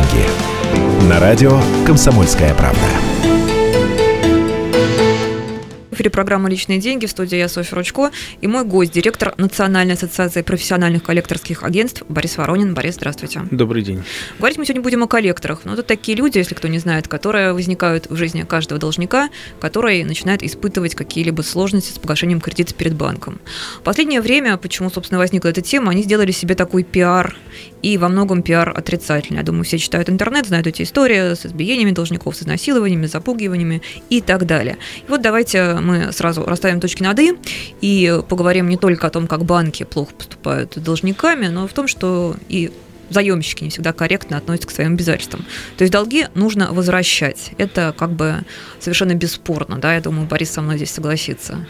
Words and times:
деньги». 0.00 1.08
На 1.08 1.20
радио 1.20 1.60
«Комсомольская 1.86 2.54
правда» 2.54 2.86
эфире 6.00 6.08
программа 6.08 6.48
«Личные 6.48 6.78
деньги» 6.78 7.04
в 7.04 7.10
студии 7.10 7.36
я, 7.36 7.46
Софья 7.46 7.76
Ручко, 7.76 8.10
и 8.40 8.46
мой 8.46 8.64
гость, 8.64 8.90
директор 8.90 9.34
Национальной 9.36 9.96
ассоциации 9.96 10.40
профессиональных 10.40 11.02
коллекторских 11.02 11.62
агентств 11.62 12.04
Борис 12.08 12.38
Воронин. 12.38 12.72
Борис, 12.72 12.94
здравствуйте. 12.94 13.42
Добрый 13.50 13.82
день. 13.82 14.02
Говорить 14.38 14.56
мы 14.56 14.64
сегодня 14.64 14.80
будем 14.80 15.02
о 15.02 15.06
коллекторах. 15.06 15.60
Но 15.64 15.74
это 15.74 15.82
такие 15.82 16.16
люди, 16.16 16.38
если 16.38 16.54
кто 16.54 16.68
не 16.68 16.78
знает, 16.78 17.06
которые 17.06 17.52
возникают 17.52 18.08
в 18.08 18.16
жизни 18.16 18.44
каждого 18.44 18.80
должника, 18.80 19.28
который 19.60 20.02
начинает 20.04 20.42
испытывать 20.42 20.94
какие-либо 20.94 21.42
сложности 21.42 21.92
с 21.92 21.98
погашением 21.98 22.40
кредита 22.40 22.72
перед 22.72 22.94
банком. 22.94 23.38
В 23.80 23.82
последнее 23.82 24.22
время, 24.22 24.56
почему, 24.56 24.88
собственно, 24.88 25.18
возникла 25.18 25.48
эта 25.48 25.60
тема, 25.60 25.90
они 25.90 26.02
сделали 26.02 26.32
себе 26.32 26.54
такой 26.54 26.82
пиар, 26.82 27.36
и 27.82 27.98
во 27.98 28.08
многом 28.08 28.42
пиар 28.42 28.72
отрицательный. 28.76 29.38
Я 29.38 29.44
думаю, 29.44 29.64
все 29.64 29.78
читают 29.78 30.08
интернет, 30.08 30.46
знают 30.46 30.66
эти 30.66 30.82
истории 30.82 31.34
с 31.34 31.46
избиениями 31.46 31.92
должников, 31.92 32.36
с 32.36 32.42
изнасилованиями, 32.42 33.06
запугиваниями 33.06 33.82
и 34.08 34.20
так 34.20 34.46
далее. 34.46 34.78
И 35.06 35.10
вот 35.10 35.22
давайте 35.22 35.74
мы 35.74 36.12
сразу 36.12 36.44
расставим 36.44 36.80
точки 36.80 37.02
над 37.02 37.18
«и» 37.20 37.34
и 37.80 38.20
поговорим 38.28 38.68
не 38.68 38.76
только 38.76 39.06
о 39.06 39.10
том, 39.10 39.26
как 39.26 39.44
банки 39.44 39.84
плохо 39.84 40.14
поступают 40.14 40.74
с 40.74 40.80
должниками, 40.80 41.46
но 41.46 41.64
и 41.64 41.68
в 41.68 41.72
том, 41.72 41.88
что 41.88 42.36
и 42.48 42.70
заемщики 43.10 43.64
не 43.64 43.70
всегда 43.70 43.92
корректно 43.92 44.36
относятся 44.36 44.68
к 44.68 44.70
своим 44.70 44.94
обязательствам. 44.94 45.44
То 45.76 45.82
есть 45.82 45.92
долги 45.92 46.26
нужно 46.34 46.72
возвращать. 46.72 47.52
Это 47.58 47.94
как 47.96 48.12
бы 48.12 48.42
совершенно 48.78 49.14
бесспорно, 49.14 49.78
да, 49.78 49.94
я 49.94 50.00
думаю, 50.00 50.26
Борис 50.26 50.50
со 50.50 50.62
мной 50.62 50.76
здесь 50.76 50.90
согласится. 50.90 51.66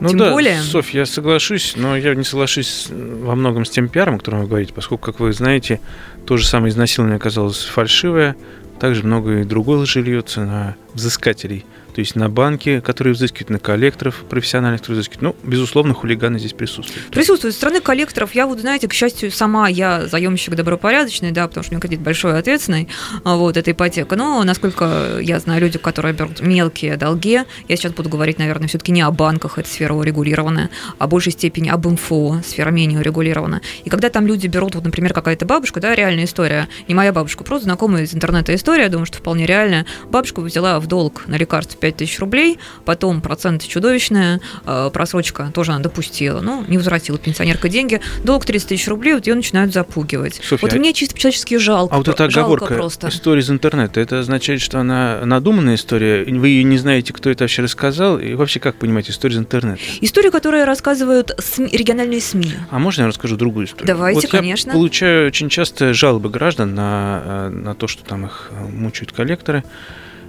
Ну 0.00 0.08
Тем 0.08 0.18
да, 0.18 0.32
более... 0.32 0.60
Софь, 0.62 0.94
я 0.94 1.06
соглашусь, 1.06 1.74
но 1.76 1.96
я 1.96 2.14
не 2.14 2.24
соглашусь 2.24 2.86
во 2.90 3.34
многом 3.34 3.64
с 3.64 3.70
тем 3.70 3.88
пиаром, 3.88 4.16
о 4.16 4.18
котором 4.18 4.40
вы 4.40 4.46
говорите, 4.46 4.72
поскольку, 4.72 5.04
как 5.04 5.20
вы 5.20 5.32
знаете, 5.32 5.80
то 6.26 6.36
же 6.36 6.46
самое 6.46 6.70
изнасилование 6.70 7.16
оказалось 7.16 7.64
фальшивое, 7.64 8.36
также 8.78 9.02
много 9.02 9.40
и 9.40 9.44
другое 9.44 9.78
лжи 9.78 10.00
льется 10.00 10.40
на 10.44 10.76
взыскателей– 10.94 11.66
то 11.98 12.00
есть 12.00 12.14
на 12.14 12.28
банки, 12.28 12.78
которые 12.78 13.12
взыскивают, 13.12 13.50
на 13.50 13.58
коллекторов 13.58 14.22
профессиональных, 14.28 14.82
которые 14.82 15.00
взыскивают. 15.00 15.36
Ну, 15.42 15.50
безусловно, 15.50 15.94
хулиганы 15.94 16.38
здесь 16.38 16.52
присутствуют. 16.52 17.10
Присутствуют. 17.10 17.54
Со 17.54 17.58
стороны 17.58 17.80
коллекторов, 17.80 18.36
я 18.36 18.46
вот, 18.46 18.60
знаете, 18.60 18.86
к 18.86 18.92
счастью, 18.92 19.32
сама 19.32 19.68
я 19.68 20.06
заемщик 20.06 20.54
добропорядочный, 20.54 21.32
да, 21.32 21.48
потому 21.48 21.64
что 21.64 21.72
у 21.72 21.74
меня 21.74 21.80
кредит 21.80 22.00
большой 22.00 22.38
ответственный, 22.38 22.86
а, 23.24 23.34
вот, 23.34 23.56
эта 23.56 23.72
ипотека. 23.72 24.14
Но, 24.14 24.44
насколько 24.44 25.18
я 25.20 25.40
знаю, 25.40 25.60
люди, 25.60 25.76
которые 25.76 26.14
берут 26.14 26.40
мелкие 26.40 26.96
долги, 26.96 27.40
я 27.66 27.76
сейчас 27.76 27.92
буду 27.92 28.08
говорить, 28.08 28.38
наверное, 28.38 28.68
все-таки 28.68 28.92
не 28.92 29.02
о 29.02 29.10
банках, 29.10 29.58
это 29.58 29.68
сфера 29.68 29.94
урегулированная, 29.94 30.70
а 30.98 31.06
в 31.08 31.10
большей 31.10 31.32
степени 31.32 31.68
об 31.68 31.84
МФО, 31.84 32.42
сфера 32.46 32.70
менее 32.70 33.00
урегулирована. 33.00 33.60
И 33.82 33.90
когда 33.90 34.08
там 34.08 34.24
люди 34.24 34.46
берут, 34.46 34.76
вот, 34.76 34.84
например, 34.84 35.12
какая-то 35.12 35.46
бабушка, 35.46 35.80
да, 35.80 35.96
реальная 35.96 36.26
история, 36.26 36.68
не 36.86 36.94
моя 36.94 37.12
бабушка, 37.12 37.42
просто 37.42 37.64
знакомая 37.64 38.04
из 38.04 38.14
интернета 38.14 38.54
история, 38.54 38.88
думаю, 38.88 39.06
что 39.06 39.18
вполне 39.18 39.46
реальная, 39.46 39.84
бабушка 40.08 40.42
взяла 40.42 40.78
в 40.78 40.86
долг 40.86 41.24
на 41.26 41.34
лекарство 41.34 41.87
5000 41.92 42.18
рублей, 42.20 42.58
потом 42.84 43.20
процент 43.20 43.66
чудовищная, 43.66 44.40
э, 44.66 44.90
просрочка 44.92 45.50
тоже 45.54 45.72
она 45.72 45.80
допустила, 45.80 46.40
ну, 46.40 46.64
не 46.68 46.76
возвратила 46.76 47.18
пенсионерка 47.18 47.68
деньги, 47.68 48.00
долг 48.24 48.44
30 48.44 48.68
тысяч 48.68 48.88
рублей, 48.88 49.14
вот 49.14 49.26
ее 49.26 49.34
начинают 49.34 49.72
запугивать. 49.72 50.36
Софья, 50.36 50.58
вот 50.62 50.72
мне 50.74 50.92
чисто 50.92 51.18
человечески 51.18 51.56
жалко. 51.56 51.94
А 51.94 51.98
вот 51.98 52.08
эта 52.08 52.24
оговорка, 52.24 52.74
просто. 52.74 53.08
история 53.08 53.40
из 53.40 53.50
интернета, 53.50 54.00
это 54.00 54.20
означает, 54.20 54.60
что 54.60 54.80
она 54.80 55.20
надуманная 55.24 55.74
история, 55.76 56.24
вы 56.24 56.62
не 56.62 56.78
знаете, 56.78 57.12
кто 57.12 57.30
это 57.30 57.44
вообще 57.44 57.62
рассказал, 57.62 58.18
и 58.18 58.34
вообще 58.34 58.60
как 58.60 58.76
понимать 58.76 59.10
историю 59.10 59.38
из 59.38 59.40
интернета? 59.40 59.80
Историю, 60.00 60.32
которую 60.32 60.64
рассказывают 60.66 61.32
СМИ, 61.38 61.68
региональные 61.72 62.20
СМИ. 62.20 62.52
А 62.70 62.78
можно 62.78 63.02
я 63.02 63.08
расскажу 63.08 63.36
другую 63.36 63.66
историю? 63.66 63.86
Давайте, 63.86 64.20
вот 64.20 64.30
конечно. 64.30 64.70
Я 64.70 64.74
получаю 64.74 65.28
очень 65.28 65.48
часто 65.48 65.94
жалобы 65.94 66.30
граждан 66.30 66.74
на, 66.74 67.22
э, 67.24 67.48
на 67.48 67.74
то, 67.74 67.86
что 67.86 68.04
там 68.04 68.26
их 68.26 68.50
мучают 68.70 69.12
коллекторы. 69.12 69.64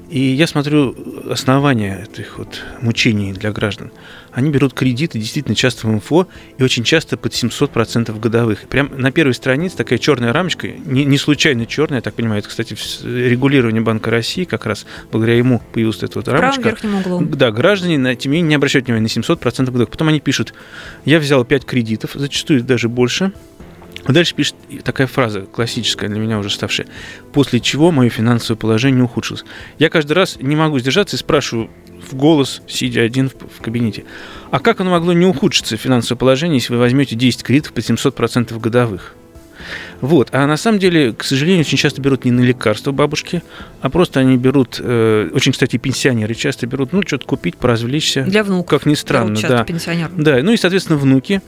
И 0.10 0.20
я 0.20 0.48
смотрю 0.48 0.96
основания 1.30 2.08
этих 2.12 2.40
вот 2.40 2.64
мучений 2.82 3.32
для 3.32 3.52
граждан. 3.52 3.92
Они 4.32 4.50
берут 4.50 4.74
кредиты 4.74 5.20
действительно 5.20 5.56
часто 5.56 5.88
в 5.88 5.92
МФО 5.92 6.28
и 6.58 6.64
очень 6.64 6.84
часто 6.84 7.16
под 7.16 7.34
700% 7.34 8.20
годовых. 8.20 8.62
Прям 8.70 8.92
на 8.96 9.12
первой 9.12 9.34
странице 9.34 9.78
такая 9.78 10.00
черная 10.00 10.34
рамочка, 10.34 10.68
не, 10.68 11.06
не 11.06 11.18
случайно 11.18 11.66
черная, 11.68 12.00
я 12.00 12.02
так 12.02 12.16
понимаю, 12.16 12.40
это, 12.40 12.50
кстати, 12.50 12.76
регулирование 13.04 13.82
Банка 13.82 14.10
России, 14.10 14.46
как 14.46 14.66
раз 14.66 14.86
благодаря 15.12 15.38
ему 15.38 15.62
появилась 15.74 16.02
эта 16.02 16.18
вот 16.18 16.28
рамочка. 16.28 16.62
В 16.62 16.66
верхнем 16.66 16.96
углу. 16.96 17.22
Да, 17.22 17.52
граждане, 17.52 18.16
тем 18.16 18.32
не 18.32 18.38
менее, 18.38 18.50
не 18.50 18.56
обращают 18.56 18.88
внимания 18.88 19.04
на 19.04 19.22
700% 19.22 19.66
годовых. 19.66 19.90
Потом 19.90 20.08
они 20.08 20.20
пишут, 20.20 20.54
я 21.06 21.20
взял 21.20 21.46
5 21.46 21.66
кредитов, 21.66 22.12
зачастую 22.16 22.64
даже 22.64 22.90
больше, 22.90 23.32
Дальше 24.08 24.36
пишет 24.36 24.56
такая 24.84 25.08
фраза, 25.08 25.42
классическая 25.42 26.08
для 26.08 26.20
меня 26.20 26.40
уже 26.40 26.50
ставшая. 26.50 26.88
После 27.34 27.60
чего 27.60 27.92
мое 27.92 28.10
финансовое 28.10 28.58
положение 28.58 29.04
ухудшилось. 29.04 29.44
Я 29.78 29.90
каждый 29.90 30.14
раз 30.14 30.38
не 30.40 30.56
могу 30.56 30.80
сдержаться 30.80 31.16
и 31.16 31.20
спрашиваю 31.20 31.70
в 32.10 32.16
голос, 32.16 32.62
сидя 32.68 33.02
один 33.02 33.30
в, 33.30 33.62
кабинете. 33.62 34.06
А 34.52 34.60
как 34.60 34.80
оно 34.82 34.92
могло 34.92 35.14
не 35.14 35.26
ухудшиться, 35.26 35.78
финансовое 35.78 36.18
положение, 36.18 36.58
если 36.58 36.74
вы 36.74 36.80
возьмете 36.80 37.16
10 37.16 37.44
кредитов 37.44 37.74
по 37.74 37.80
700% 37.80 38.58
годовых? 38.60 39.16
Вот. 40.02 40.30
А 40.32 40.48
на 40.48 40.58
самом 40.58 40.80
деле, 40.80 41.14
к 41.14 41.24
сожалению, 41.24 41.62
очень 41.62 41.78
часто 41.78 42.02
берут 42.02 42.26
не 42.26 42.32
на 42.32 42.42
лекарства 42.42 42.92
бабушки, 42.92 43.44
а 43.82 43.90
просто 43.90 44.22
они 44.22 44.38
берут, 44.38 44.80
э, 44.80 45.30
очень, 45.34 45.52
кстати, 45.52 45.78
пенсионеры 45.78 46.34
часто 46.34 46.66
берут, 46.68 46.94
ну, 46.94 47.02
что-то 47.06 47.26
купить, 47.26 47.58
поразвлечься. 47.58 48.24
Для 48.24 48.44
внуков. 48.44 48.80
Как 48.80 48.86
ни 48.86 48.96
странно, 48.96 49.38
да. 49.42 49.66
Пенсионер. 49.66 50.10
Да, 50.16 50.40
ну 50.42 50.54
и, 50.54 50.58
соответственно, 50.58 50.98
внуки 50.98 51.42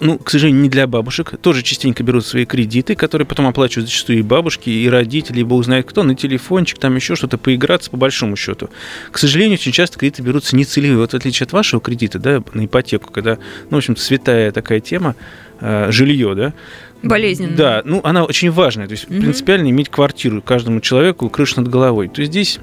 ну, 0.00 0.18
к 0.18 0.30
сожалению, 0.30 0.62
не 0.62 0.68
для 0.68 0.86
бабушек, 0.86 1.34
тоже 1.40 1.62
частенько 1.62 2.02
берут 2.02 2.26
свои 2.26 2.44
кредиты, 2.44 2.94
которые 2.94 3.26
потом 3.26 3.46
оплачивают 3.46 3.88
зачастую 3.88 4.20
и 4.20 4.22
бабушки, 4.22 4.70
и 4.70 4.88
родители, 4.88 5.42
бог 5.42 5.64
знает 5.64 5.86
кто, 5.86 6.02
на 6.02 6.14
телефончик, 6.14 6.78
там 6.78 6.96
еще 6.96 7.16
что-то, 7.16 7.38
поиграться 7.38 7.90
по 7.90 7.96
большому 7.96 8.36
счету. 8.36 8.70
К 9.10 9.18
сожалению, 9.18 9.54
очень 9.54 9.72
часто 9.72 9.98
кредиты 9.98 10.22
берутся 10.22 10.56
нецелевые. 10.56 10.98
Вот 10.98 11.12
в 11.12 11.14
отличие 11.14 11.44
от 11.44 11.52
вашего 11.52 11.80
кредита, 11.80 12.18
да, 12.18 12.42
на 12.54 12.64
ипотеку, 12.64 13.12
когда, 13.12 13.38
ну, 13.70 13.76
в 13.76 13.78
общем-то, 13.78 14.00
святая 14.00 14.52
такая 14.52 14.80
тема, 14.80 15.16
э, 15.60 15.90
жилье, 15.90 16.34
да, 16.34 16.54
Болезненно. 17.02 17.56
Да, 17.56 17.82
ну 17.86 18.02
она 18.04 18.24
очень 18.24 18.50
важная. 18.50 18.86
То 18.86 18.92
есть 18.92 19.10
угу. 19.10 19.20
принципиально 19.20 19.70
иметь 19.70 19.88
квартиру 19.88 20.42
каждому 20.42 20.80
человеку, 20.80 21.30
крышу 21.30 21.62
над 21.62 21.70
головой. 21.70 22.08
То 22.08 22.20
есть 22.20 22.30
здесь 22.30 22.58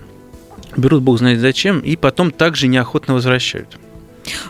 берут 0.76 1.02
бог 1.02 1.18
знает 1.18 1.40
зачем, 1.40 1.80
и 1.80 1.96
потом 1.96 2.30
также 2.30 2.68
неохотно 2.68 3.16
возвращают. 3.16 3.80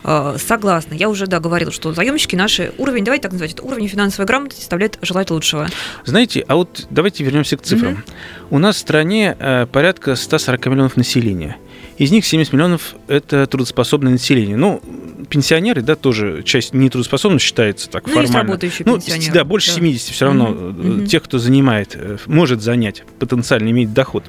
А, 0.03 0.35
согласна. 0.37 0.93
Я 0.93 1.09
уже, 1.09 1.27
да, 1.27 1.39
говорила, 1.39 1.71
что 1.71 1.93
заемщики 1.93 2.35
наши 2.35 2.71
уровень, 2.77 3.03
давайте 3.03 3.23
так 3.23 3.31
назвать, 3.31 3.53
это 3.53 3.63
уровень 3.63 3.87
финансовой 3.87 4.25
грамотности 4.25 4.61
составляет 4.61 4.97
желать 5.01 5.29
лучшего. 5.29 5.67
Знаете, 6.05 6.43
а 6.47 6.55
вот 6.55 6.87
давайте 6.89 7.23
вернемся 7.23 7.57
к 7.57 7.61
цифрам. 7.61 7.93
Угу. 7.93 8.01
У 8.51 8.59
нас 8.59 8.77
в 8.77 8.79
стране 8.79 9.35
э, 9.39 9.65
порядка 9.65 10.15
140 10.15 10.65
миллионов 10.67 10.97
населения. 10.97 11.57
Из 11.97 12.11
них 12.11 12.25
70 12.25 12.53
миллионов– 12.53 12.95
это 13.07 13.47
трудоспособное 13.47 14.11
население. 14.11 14.55
Ну, 14.55 14.81
пенсионеры, 15.29 15.81
да, 15.81 15.95
тоже 15.95 16.43
часть 16.43 16.73
нетрудоспособных 16.73 17.41
считается 17.41 17.89
так 17.89 18.05
ну, 18.05 18.13
формально. 18.13 18.59
Есть 18.61 18.85
ну, 18.85 18.95
пенсионеры. 18.95 19.33
Да, 19.33 19.43
больше 19.43 19.69
да. 19.69 19.75
70 19.77 20.13
все 20.13 20.25
равно 20.25 20.49
угу. 20.51 21.05
тех, 21.05 21.23
кто 21.23 21.39
занимает, 21.39 21.95
э, 21.95 22.17
может 22.27 22.61
занять, 22.61 23.03
потенциально 23.19 23.69
иметь 23.69 23.93
доход. 23.93 24.25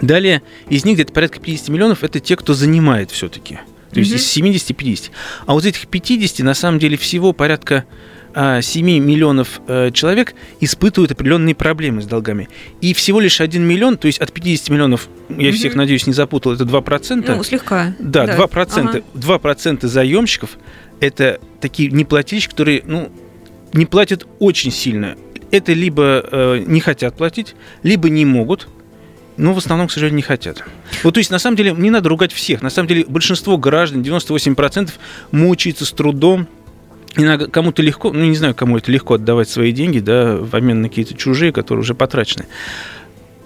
Далее, 0.00 0.42
из 0.68 0.84
них 0.84 0.94
где-то 0.94 1.12
порядка 1.12 1.40
50 1.40 1.68
миллионов– 1.68 2.02
это 2.04 2.20
те, 2.20 2.36
кто 2.36 2.54
занимает 2.54 3.10
все-таки. 3.10 3.60
То 3.92 4.00
есть 4.00 4.12
из 4.12 4.26
70 4.26 4.76
50. 4.76 5.10
А 5.46 5.52
вот 5.52 5.64
этих 5.64 5.86
50 5.88 6.44
на 6.44 6.54
самом 6.54 6.78
деле 6.78 6.96
всего 6.96 7.32
порядка 7.32 7.84
7 8.34 8.36
а, 8.36 8.60
миллионов 9.00 9.62
э, 9.66 9.90
человек 9.92 10.34
испытывают 10.60 11.10
определенные 11.10 11.54
проблемы 11.54 12.02
с 12.02 12.04
долгами. 12.04 12.50
И 12.82 12.92
всего 12.92 13.18
лишь 13.20 13.40
1 13.40 13.62
миллион, 13.62 13.96
то 13.96 14.06
есть 14.06 14.18
от 14.18 14.30
50 14.30 14.68
миллионов, 14.68 15.08
я 15.30 15.52
всех 15.52 15.74
надеюсь, 15.74 16.06
не 16.06 16.12
запутал, 16.12 16.52
это 16.52 16.64
2%. 16.64 17.34
Ну, 17.34 17.42
слегка. 17.42 17.94
Да, 17.98 18.26
да. 18.26 18.36
2%. 18.36 18.88
Ага. 18.88 19.02
2% 19.14 19.86
заемщиков 19.86 20.58
это 21.00 21.40
такие 21.60 21.90
неплательщики, 21.90 22.50
которые 22.50 22.82
ну, 22.84 23.10
не 23.72 23.86
платят 23.86 24.26
очень 24.38 24.70
сильно. 24.70 25.16
Это 25.50 25.72
либо 25.72 26.24
э, 26.30 26.64
не 26.66 26.80
хотят 26.80 27.16
платить, 27.16 27.54
либо 27.82 28.10
не 28.10 28.24
могут, 28.24 28.68
но 29.36 29.52
в 29.52 29.58
основном, 29.58 29.88
к 29.88 29.92
сожалению, 29.92 30.16
не 30.16 30.22
хотят. 30.22 30.64
Вот, 31.02 31.14
то 31.14 31.18
есть, 31.18 31.30
на 31.30 31.38
самом 31.38 31.56
деле, 31.56 31.72
не 31.76 31.90
надо 31.90 32.08
ругать 32.08 32.32
всех. 32.32 32.62
На 32.62 32.70
самом 32.70 32.88
деле, 32.88 33.04
большинство 33.06 33.58
граждан, 33.58 34.02
98%, 34.02 34.90
мучается 35.30 35.84
с 35.84 35.92
трудом, 35.92 36.48
Иногда 37.18 37.46
кому-то 37.46 37.80
легко, 37.80 38.12
ну 38.12 38.26
не 38.26 38.36
знаю, 38.36 38.54
кому 38.54 38.76
это 38.76 38.92
легко 38.92 39.14
отдавать 39.14 39.48
свои 39.48 39.72
деньги, 39.72 40.00
да, 40.00 40.36
в 40.36 40.54
обмен 40.54 40.82
на 40.82 40.90
какие-то 40.90 41.14
чужие, 41.14 41.50
которые 41.50 41.80
уже 41.80 41.94
потрачены. 41.94 42.46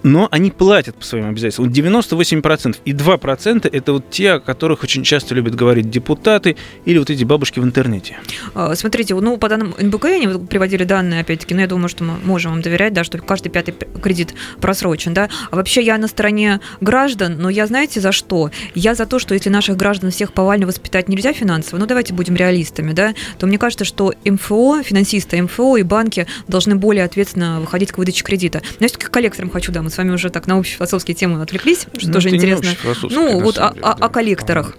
Но 0.03 0.27
они 0.31 0.51
платят 0.51 0.95
по 0.95 1.05
своим 1.05 1.29
обязательствам. 1.29 1.69
98% 1.69 2.77
и 2.85 2.93
2% 2.93 3.69
это 3.71 3.93
вот 3.93 4.09
те, 4.09 4.31
о 4.33 4.39
которых 4.39 4.83
очень 4.83 5.03
часто 5.03 5.35
любят 5.35 5.55
говорить 5.55 5.89
депутаты 5.89 6.55
или 6.85 6.97
вот 6.97 7.09
эти 7.09 7.23
бабушки 7.23 7.59
в 7.59 7.63
интернете. 7.63 8.19
А, 8.53 8.75
смотрите, 8.75 9.15
ну, 9.15 9.37
по 9.37 9.49
данным 9.49 9.75
НБК, 9.77 10.05
они 10.05 10.27
приводили 10.27 10.83
данные, 10.83 11.21
опять-таки, 11.21 11.53
но 11.53 11.61
я 11.61 11.67
думаю, 11.67 11.89
что 11.89 12.03
мы 12.03 12.15
можем 12.23 12.51
вам 12.51 12.61
доверять, 12.61 12.93
да, 12.93 13.03
что 13.03 13.17
каждый 13.19 13.49
пятый 13.49 13.73
кредит 14.01 14.33
просрочен, 14.59 15.13
да. 15.13 15.29
А 15.49 15.55
вообще 15.55 15.81
я 15.81 15.97
на 15.97 16.07
стороне 16.07 16.59
граждан, 16.79 17.37
но 17.39 17.49
я 17.49 17.67
знаете 17.67 17.99
за 17.99 18.11
что? 18.11 18.51
Я 18.75 18.95
за 18.95 19.05
то, 19.05 19.19
что 19.19 19.33
если 19.33 19.49
наших 19.49 19.77
граждан 19.77 20.11
всех 20.11 20.33
повально 20.33 20.67
воспитать 20.67 21.09
нельзя 21.09 21.33
финансово, 21.33 21.79
ну, 21.79 21.85
давайте 21.85 22.13
будем 22.13 22.35
реалистами, 22.35 22.93
да, 22.93 23.13
то 23.37 23.47
мне 23.47 23.57
кажется, 23.57 23.85
что 23.85 24.13
МФО, 24.25 24.83
финансисты 24.83 25.41
МФО 25.41 25.77
и 25.77 25.83
банки 25.83 26.27
должны 26.47 26.75
более 26.75 27.03
ответственно 27.03 27.59
выходить 27.59 27.91
к 27.91 27.97
выдаче 27.97 28.23
кредита. 28.23 28.61
Но 28.79 28.85
я 28.85 28.87
все-таки 28.87 29.11
коллекторам 29.11 29.49
хочу, 29.49 29.71
да, 29.71 29.81
с 29.91 29.97
вами 29.97 30.11
уже 30.11 30.29
так 30.29 30.47
на 30.47 30.57
общефилософские 30.57 31.15
темы 31.15 31.41
отвлеклись, 31.41 31.87
что 31.97 32.07
ну, 32.07 32.13
тоже 32.13 32.29
интересно. 32.29 32.71
Ну, 33.03 33.39
вот 33.39 33.57
о, 33.57 33.73
о, 33.81 33.91
о 33.91 34.09
коллекторах. 34.09 34.75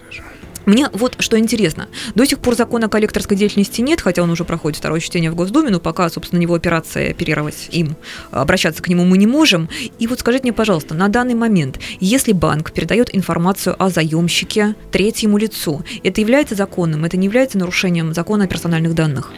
Мне 0.67 0.89
вот 0.93 1.17
что 1.19 1.39
интересно. 1.39 1.89
До 2.15 2.25
сих 2.25 2.39
пор 2.39 2.55
закона 2.55 2.87
о 2.87 2.89
коллекторской 2.89 3.37
деятельности 3.37 3.81
нет, 3.81 4.01
хотя 4.01 4.23
он 4.23 4.31
уже 4.31 4.45
проходит 4.45 4.79
второе 4.79 5.01
чтение 5.01 5.31
в 5.31 5.35
Госдуме, 5.35 5.71
но 5.71 5.81
пока, 5.81 6.09
собственно, 6.09 6.41
него 6.41 6.55
операция 6.55 7.11
оперировать 7.11 7.69
им, 7.71 7.97
обращаться 8.31 8.83
к 8.83 8.89
нему 8.89 9.05
мы 9.05 9.19
не 9.19 9.27
можем. 9.27 9.69
И 9.99 10.07
вот 10.07 10.21
скажите 10.21 10.45
мне, 10.45 10.53
пожалуйста, 10.53 10.95
на 10.95 11.09
данный 11.09 11.35
момент, 11.35 11.81
если 12.01 12.33
банк 12.33 12.73
передает 12.73 13.15
информацию 13.15 13.75
о 13.83 13.89
заемщике 13.89 14.77
третьему 14.93 15.39
лицу, 15.39 15.85
это 16.05 16.21
является 16.21 16.55
законным, 16.55 17.05
это 17.05 17.17
не 17.17 17.27
является 17.27 17.59
нарушением 17.59 18.15
закона 18.15 18.45
о 18.45 18.47
персональных 18.47 18.95
данных? 18.95 19.33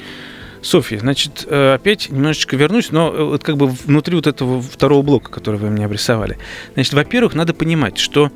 Софья, 0.65 0.99
значит, 0.99 1.47
э, 1.47 1.75
опять 1.75 2.09
немножечко 2.11 2.57
вернусь, 2.57 2.91
но 2.91 3.13
э, 3.13 3.23
вот 3.23 3.45
как 3.45 3.59
бы 3.59 3.69
внутри 3.69 4.17
вот 4.17 4.27
этого 4.27 4.63
второго 4.63 5.03
блока, 5.03 5.31
который 5.31 5.61
вы 5.61 5.69
мне 5.69 5.85
обрисовали. 5.85 6.39
Значит, 6.73 6.95
во-первых, 6.95 7.35
надо 7.35 7.53
понимать, 7.53 7.99
что 7.99 8.33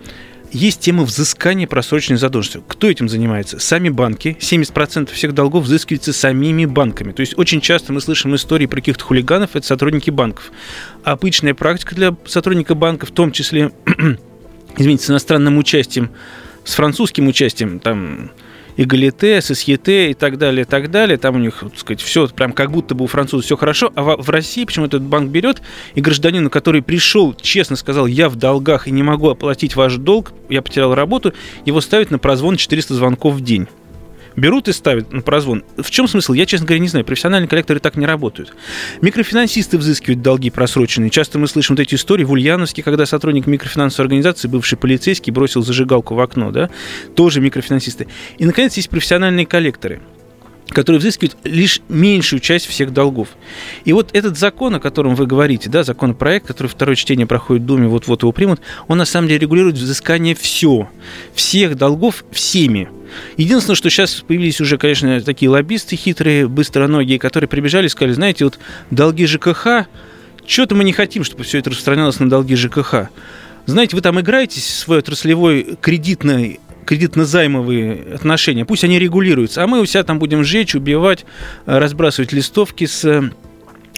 есть 0.53 0.81
тема 0.81 1.05
взыскания 1.05 1.67
просроченной 1.67 2.19
задолженности. 2.19 2.63
Кто 2.69 2.91
этим 2.91 3.09
занимается? 3.09 3.59
Сами 3.59 3.89
банки. 3.89 4.37
70% 4.41 5.11
всех 5.13 5.35
долгов 5.35 5.65
взыскиваются 5.65 6.13
самими 6.13 6.67
банками. 6.67 7.13
То 7.13 7.21
есть 7.21 7.37
очень 7.39 7.63
часто 7.63 7.95
мы 7.95 8.01
слышим 8.03 8.35
истории 8.35 8.67
про 8.67 8.77
каких-то 8.77 9.05
хулиганов, 9.05 9.57
это 9.57 9.67
сотрудники 9.67 10.11
банков. 10.11 10.53
Обычная 11.05 11.55
практика 11.55 11.95
для 11.95 12.15
сотрудника 12.27 12.75
банка, 12.75 13.07
в 13.07 13.11
том 13.11 13.33
числе, 13.33 13.73
извините, 14.77 15.05
с 15.05 15.11
иностранным 15.11 15.57
участием, 15.57 16.11
с 16.65 16.75
французским 16.75 17.27
участием, 17.27 17.79
там, 17.79 18.33
эгалите, 18.79 19.43
сосьете 19.43 20.13
и 20.13 20.15
так 20.15 20.39
далее, 20.39 20.63
и 20.63 20.65
так 20.65 20.91
далее. 20.91 21.19
Там 21.19 21.37
у 21.37 21.39
них, 21.39 21.59
так 21.61 21.79
сказать, 21.79 22.01
все 22.01 22.29
прям 22.29 22.53
как 22.53 22.71
будто 22.71 22.95
бы 22.95 23.05
у 23.05 23.07
французов 23.09 23.45
все 23.45 23.57
хорошо. 23.57 23.93
А 23.95 24.03
в 24.03 24.31
России 24.31 24.65
почему 24.65 24.87
этот 24.87 25.03
банк 25.03 25.31
берет, 25.31 25.61
и 25.95 26.01
гражданину, 26.01 26.49
который 26.49 26.81
пришел, 26.81 27.35
честно 27.35 27.77
сказал, 27.77 28.07
я 28.07 28.29
в 28.29 28.37
долгах 28.37 28.89
и 28.89 28.91
не 28.91 29.03
могу 29.03 29.29
оплатить 29.29 29.77
ваш 29.77 29.97
долг, 29.97 30.33
я 30.49 30.63
потерял 30.63 30.95
работу, 30.95 31.35
его 31.67 31.81
ставят 31.81 32.11
на 32.11 32.19
прозвон 32.19 32.57
400 32.57 32.95
звонков 32.95 33.35
в 33.35 33.41
день 33.43 33.67
берут 34.39 34.69
и 34.69 34.73
ставят 34.73 35.13
на 35.13 35.21
прозвон. 35.21 35.65
В 35.77 35.91
чем 35.91 36.09
смысл? 36.09 36.33
Я, 36.33 36.47
честно 36.47 36.67
говоря, 36.67 36.81
не 36.81 36.89
знаю. 36.89 37.05
Профессиональные 37.05 37.49
коллекторы 37.49 37.81
так 37.81 37.97
не 37.97 38.07
работают. 38.07 38.55
Микрофинансисты 39.01 39.79
взыскивают 39.79 40.23
долги 40.23 40.51
просроченные. 40.51 41.11
Часто 41.11 41.39
мы 41.39 41.49
слышим 41.49 41.77
вот 41.77 41.83
эти 41.83 41.95
истории 41.95 42.25
в 42.25 42.33
Ульяновске, 42.33 42.83
когда 42.83 43.07
сотрудник 43.07 43.47
микрофинансовой 43.47 44.07
организации, 44.07 44.49
бывший 44.49 44.79
полицейский, 44.79 45.33
бросил 45.33 45.63
зажигалку 45.63 46.15
в 46.15 46.21
окно, 46.21 46.51
да, 46.51 46.71
тоже 47.15 47.41
микрофинансисты. 47.41 48.07
И, 48.39 48.45
наконец, 48.45 48.77
есть 48.77 48.91
профессиональные 48.91 49.47
коллекторы– 49.47 50.01
которые 50.71 51.01
взыскивают 51.01 51.37
лишь 51.45 51.81
меньшую 51.89 52.41
часть 52.41 52.67
всех 52.67 52.93
долгов. 52.93 53.29
И 53.85 53.93
вот 53.93 54.11
этот 54.13 54.39
закон, 54.39 54.75
о 54.75 54.81
котором 54.81 55.15
вы 55.15 55.27
говорите, 55.27 55.71
да, 55.71 55.83
законопроект, 55.83 56.47
который 56.47 56.69
второе 56.69 56.97
чтение 56.97 57.27
проходит 57.27 57.63
в 57.63 57.67
Думе, 57.67 57.89
вот-вот 57.89 58.23
его 58.23 58.33
примут, 58.33 58.61
он 58.87 58.99
на 58.99 59.05
самом 59.05 59.29
деле 59.29 59.41
регулирует 59.41 59.77
взыскание 59.77 60.35
все, 60.35 60.89
всех 61.35 61.77
долгов 61.77 62.25
всеми. 62.31 62.91
Единственное, 63.37 63.77
что 63.77 63.91
сейчас 63.91 64.15
появились 64.27 64.61
уже, 64.61 64.79
конечно, 64.79 65.21
такие 65.21 65.51
лоббисты 65.51 65.97
хитрые, 65.97 66.49
быстроногие, 66.49 67.19
которые 67.19 67.49
прибежали 67.49 67.87
и 67.87 67.89
сказали, 67.89 68.13
знаете, 68.13 68.45
вот 68.45 68.59
долги 68.91 69.27
ЖКХ, 69.27 69.87
что-то 70.47 70.75
мы 70.75 70.85
не 70.85 70.93
хотим, 70.93 71.25
чтобы 71.25 71.45
все 71.45 71.59
это 71.59 71.71
распространялось 71.71 72.21
на 72.21 72.29
долги 72.29 72.57
ЖКХ. 72.57 73.09
Знаете, 73.67 73.97
вы 73.97 74.03
там 74.03 74.19
играетесь 74.21 74.65
в 74.65 74.79
свой 74.79 74.99
отраслевой 74.99 75.77
кредитный 75.81 76.61
кредитно-займовые 76.87 78.15
отношения, 78.15 78.65
пусть 78.65 78.83
они 78.83 78.99
регулируются, 78.99 79.63
а 79.63 79.67
мы 79.67 79.81
у 79.83 79.85
себя 79.85 80.05
там 80.05 80.19
будем 80.19 80.43
сжечь, 80.43 80.75
убивать, 80.75 81.27
разбрасывать 81.67 82.33
листовки 82.33 82.87
с 82.87 83.31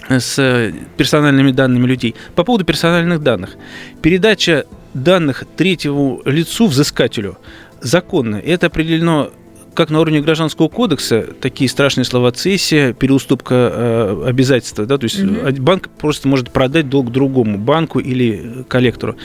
с 0.09 0.73
персональными 0.97 1.51
данными 1.51 1.85
людей. 1.85 2.15
По 2.35 2.43
поводу 2.43 2.65
персональных 2.65 3.21
данных. 3.21 3.55
Передача 4.01 4.65
данных 4.93 5.43
третьему 5.55 6.21
лицу, 6.25 6.67
взыскателю, 6.67 7.37
законно. 7.81 8.35
Это 8.37 8.67
определено 8.67 9.31
как 9.73 9.89
на 9.89 10.01
уровне 10.01 10.19
гражданского 10.19 10.67
кодекса, 10.67 11.25
такие 11.39 11.69
страшные 11.69 12.03
слова 12.03 12.31
цессия, 12.31 12.93
переуступка 12.93 13.55
э, 13.55 14.23
обязательства, 14.27 14.85
да, 14.85 14.97
то 14.97 15.05
есть 15.05 15.23
угу. 15.23 15.61
банк 15.61 15.89
просто 15.89 16.27
может 16.27 16.51
продать 16.51 16.89
долг 16.89 17.09
другому 17.09 17.57
банку 17.57 17.99
или 17.99 18.65
коллектору 18.67 19.15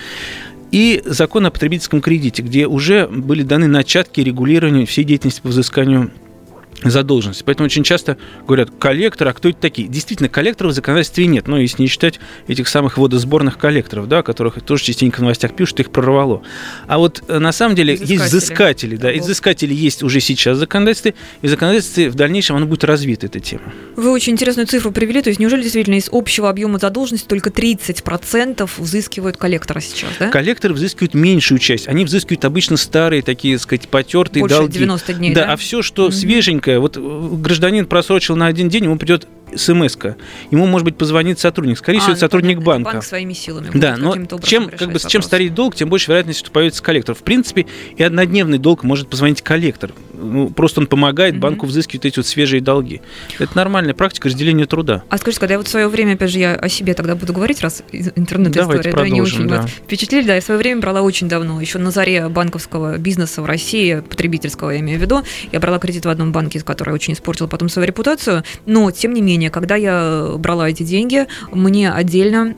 и 0.70 1.02
закон 1.04 1.46
о 1.46 1.50
потребительском 1.50 2.00
кредите, 2.00 2.42
где 2.42 2.66
уже 2.66 3.06
были 3.06 3.42
даны 3.42 3.66
начатки 3.66 4.20
регулирования 4.20 4.86
всей 4.86 5.04
деятельности 5.04 5.40
по 5.40 5.48
взысканию 5.48 6.10
задолженности. 6.82 7.42
Поэтому 7.44 7.66
очень 7.66 7.84
часто 7.84 8.16
говорят, 8.46 8.70
коллектор, 8.78 9.28
а 9.28 9.32
кто 9.32 9.48
это 9.48 9.58
такие? 9.58 9.88
Действительно, 9.88 10.28
коллекторов 10.28 10.72
в 10.72 10.74
законодательстве 10.74 11.26
нет, 11.26 11.48
но 11.48 11.58
если 11.58 11.82
не 11.82 11.88
считать 11.88 12.20
этих 12.48 12.68
самых 12.68 12.98
водосборных 12.98 13.58
коллекторов, 13.58 14.08
да, 14.08 14.22
которых 14.22 14.60
тоже 14.62 14.84
частенько 14.84 15.18
в 15.18 15.22
новостях 15.22 15.54
пишут, 15.54 15.80
их 15.80 15.90
прорвало. 15.90 16.42
А 16.86 16.98
вот 16.98 17.22
э, 17.28 17.38
на 17.38 17.52
самом 17.52 17.74
деле 17.74 17.94
есть 17.94 18.24
взыскатели, 18.24 18.96
да, 18.96 19.10
и 19.12 19.20
взыскатели 19.20 19.74
есть 19.74 20.02
уже 20.02 20.20
сейчас 20.20 20.56
в 20.56 20.60
законодательстве, 20.60 21.14
и 21.42 21.46
в 21.46 21.50
законодательстве 21.50 22.10
в 22.10 22.14
дальнейшем 22.14 22.56
оно 22.56 22.66
будет 22.66 22.84
развита, 22.84 23.26
эта 23.26 23.40
тема. 23.40 23.72
Вы 23.96 24.10
очень 24.10 24.34
интересную 24.34 24.66
цифру 24.66 24.92
привели, 24.92 25.22
то 25.22 25.30
есть 25.30 25.40
неужели 25.40 25.62
действительно 25.62 25.96
из 25.96 26.08
общего 26.12 26.50
объема 26.50 26.78
задолженности 26.78 27.26
только 27.26 27.50
30% 27.50 28.68
взыскивают 28.78 29.36
коллектора 29.36 29.80
сейчас, 29.80 30.10
да? 30.18 30.28
Коллекторы 30.28 30.74
взыскивают 30.74 31.14
меньшую 31.14 31.58
часть, 31.58 31.88
они 31.88 32.04
взыскивают 32.04 32.44
обычно 32.44 32.76
старые, 32.76 33.22
такие, 33.22 33.56
так 33.56 33.62
сказать, 33.62 33.88
потертые 33.88 34.42
Больше 34.42 34.56
долги. 34.56 34.78
90 34.78 35.14
дней, 35.14 35.34
да? 35.34 35.46
Да, 35.46 35.52
а 35.52 35.56
все, 35.56 35.82
что 35.82 36.08
mm-hmm. 36.08 36.12
свеженькое, 36.12 36.65
маленькая. 36.66 36.80
Вот 36.80 36.96
э, 36.96 37.36
гражданин 37.36 37.86
просрочил 37.86 38.36
на 38.36 38.46
один 38.46 38.68
день, 38.68 38.84
ему 38.84 38.98
придет 38.98 39.26
смс 39.54 39.96
-ка. 39.96 40.16
Ему, 40.50 40.66
может 40.66 40.84
быть, 40.84 40.96
позвонит 40.96 41.38
сотрудник. 41.38 41.78
Скорее 41.78 41.98
а, 41.98 42.00
всего, 42.00 42.12
это 42.12 42.20
сотрудник 42.20 42.56
понятно. 42.58 42.66
банка. 42.66 42.90
Банк 42.92 43.04
своими 43.04 43.32
силами. 43.32 43.70
Да, 43.74 43.96
но 43.96 44.16
чем, 44.42 44.68
как 44.68 44.92
бы, 44.92 44.98
чем 44.98 45.22
старее 45.22 45.50
долг, 45.50 45.74
тем 45.74 45.88
больше 45.88 46.08
вероятность, 46.08 46.40
что 46.40 46.50
появится 46.50 46.82
коллектор. 46.82 47.14
В 47.14 47.22
принципе, 47.22 47.66
и 47.96 48.02
однодневный 48.02 48.58
долг 48.58 48.82
может 48.82 49.08
позвонить 49.08 49.42
коллектор. 49.42 49.92
Ну, 50.18 50.50
просто 50.50 50.80
он 50.80 50.86
помогает 50.86 51.34
mm-hmm. 51.34 51.38
банку 51.38 51.66
взыскивать 51.66 52.06
эти 52.06 52.18
вот 52.18 52.26
свежие 52.26 52.60
долги. 52.60 53.02
Это 53.38 53.56
нормальная 53.56 53.94
практика 53.94 54.28
разделения 54.28 54.66
труда. 54.66 55.02
А 55.08 55.18
скажите, 55.18 55.40
когда 55.40 55.54
я 55.54 55.58
вот 55.58 55.68
в 55.68 55.70
свое 55.70 55.88
время, 55.88 56.14
опять 56.14 56.30
же, 56.30 56.38
я 56.38 56.54
о 56.54 56.68
себе 56.68 56.94
тогда 56.94 57.14
буду 57.14 57.32
говорить, 57.32 57.60
раз 57.60 57.82
интернет-история, 57.92 58.92
да, 58.92 59.08
не 59.08 59.20
очень 59.20 59.48
да. 59.48 59.66
впечатлили, 59.66 60.26
да, 60.26 60.34
я 60.34 60.40
в 60.40 60.44
свое 60.44 60.58
время 60.58 60.80
брала 60.80 61.02
очень 61.02 61.28
давно, 61.28 61.60
еще 61.60 61.78
на 61.78 61.90
заре 61.90 62.28
банковского 62.28 62.98
бизнеса 62.98 63.42
в 63.42 63.46
России, 63.46 64.00
потребительского, 64.00 64.70
я 64.70 64.80
имею 64.80 64.98
в 64.98 65.02
виду, 65.02 65.22
я 65.52 65.60
брала 65.60 65.78
кредит 65.78 66.06
в 66.06 66.08
одном 66.08 66.32
банке, 66.32 66.60
который 66.60 66.94
очень 66.94 67.14
испортил 67.14 67.48
потом 67.48 67.68
свою 67.68 67.86
репутацию, 67.86 68.42
но, 68.64 68.90
тем 68.90 69.12
не 69.12 69.22
менее, 69.22 69.50
когда 69.50 69.76
я 69.76 70.34
брала 70.38 70.68
эти 70.68 70.82
деньги, 70.82 71.26
мне 71.52 71.90
отдельно 71.90 72.54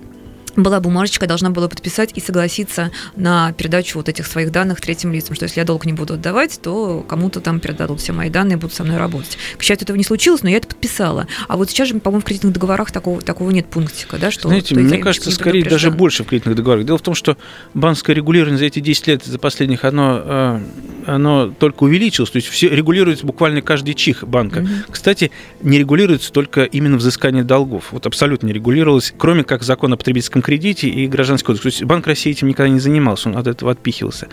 была 0.63 0.81
бумажечка, 0.81 1.25
я 1.25 1.29
должна 1.29 1.51
была 1.51 1.69
подписать 1.69 2.13
и 2.15 2.21
согласиться 2.21 2.91
на 3.17 3.53
передачу 3.53 3.99
вот 3.99 4.09
этих 4.09 4.27
своих 4.27 4.53
данных 4.53 4.81
третьим 4.81 5.13
лицам, 5.13 5.35
что 5.35 5.45
если 5.45 5.61
я 5.61 5.65
долг 5.65 5.87
не 5.87 5.93
буду 5.93 6.15
отдавать, 6.15 6.61
то 6.63 7.05
кому-то 7.09 7.41
там 7.41 7.61
передадут 7.61 8.01
все 8.01 8.13
мои 8.13 8.31
данные 8.31 8.57
и 8.57 8.61
будут 8.61 8.75
со 8.75 8.85
мной 8.85 8.97
работать. 8.97 9.39
К 9.57 9.63
счастью, 9.63 9.85
этого 9.85 9.97
не 9.97 10.05
случилось, 10.05 10.43
но 10.43 10.51
я 10.51 10.59
это 10.59 10.69
подписала. 10.69 11.27
А 11.47 11.57
вот 11.57 11.71
сейчас 11.71 11.89
же, 11.89 11.99
по-моему, 11.99 12.23
в 12.23 12.25
кредитных 12.25 12.53
договорах 12.53 12.91
такого, 12.91 13.21
такого 13.21 13.51
нет 13.51 13.67
пунктика, 13.67 14.19
да, 14.19 14.31
что... 14.31 14.49
Знаете, 14.49 14.75
мне 14.75 14.99
кажется, 14.99 15.31
скорее 15.31 15.65
даже 15.65 15.91
больше 15.91 16.25
в 16.25 16.29
кредитных 16.29 16.57
договорах. 16.57 16.87
Дело 16.87 16.99
в 16.99 17.03
том, 17.03 17.15
что 17.15 17.37
банковское 17.75 18.15
регулирование 18.15 18.59
за 18.59 18.67
эти 18.67 18.81
10 18.81 19.07
лет, 19.07 19.25
за 19.25 19.39
последних, 19.39 19.85
оно, 19.85 20.23
э, 20.25 20.61
оно 21.07 21.55
только 21.59 21.85
увеличилось, 21.85 22.31
то 22.31 22.37
есть 22.37 22.49
все 22.49 22.69
регулируется 22.69 23.27
буквально 23.27 23.63
каждый 23.63 23.95
чих 23.95 24.25
банка. 24.25 24.61
Угу. 24.61 24.69
Кстати, 24.91 25.31
не 25.63 25.79
регулируется 25.79 26.33
только 26.33 26.65
именно 26.65 26.97
взыскание 26.97 27.45
долгов. 27.45 27.89
Вот 27.93 28.07
абсолютно 28.07 28.47
не 28.47 28.53
регулировалось, 28.53 29.15
кроме 29.17 29.45
как 29.45 29.63
закон 29.63 29.93
о 29.93 29.97
потребительском 29.97 30.43
кредите 30.49 30.89
и 30.89 31.07
гражданский 31.07 31.45
кодекс. 31.45 31.63
То 31.63 31.69
есть 31.69 31.85
Банк 31.85 32.07
России 32.07 32.31
этим 32.31 32.49
никогда 32.49 32.71
не 32.71 32.81
занимался, 32.81 33.29
он 33.29 33.37
от 33.37 33.47
этого 33.47 33.73
отпихивался. 33.73 34.29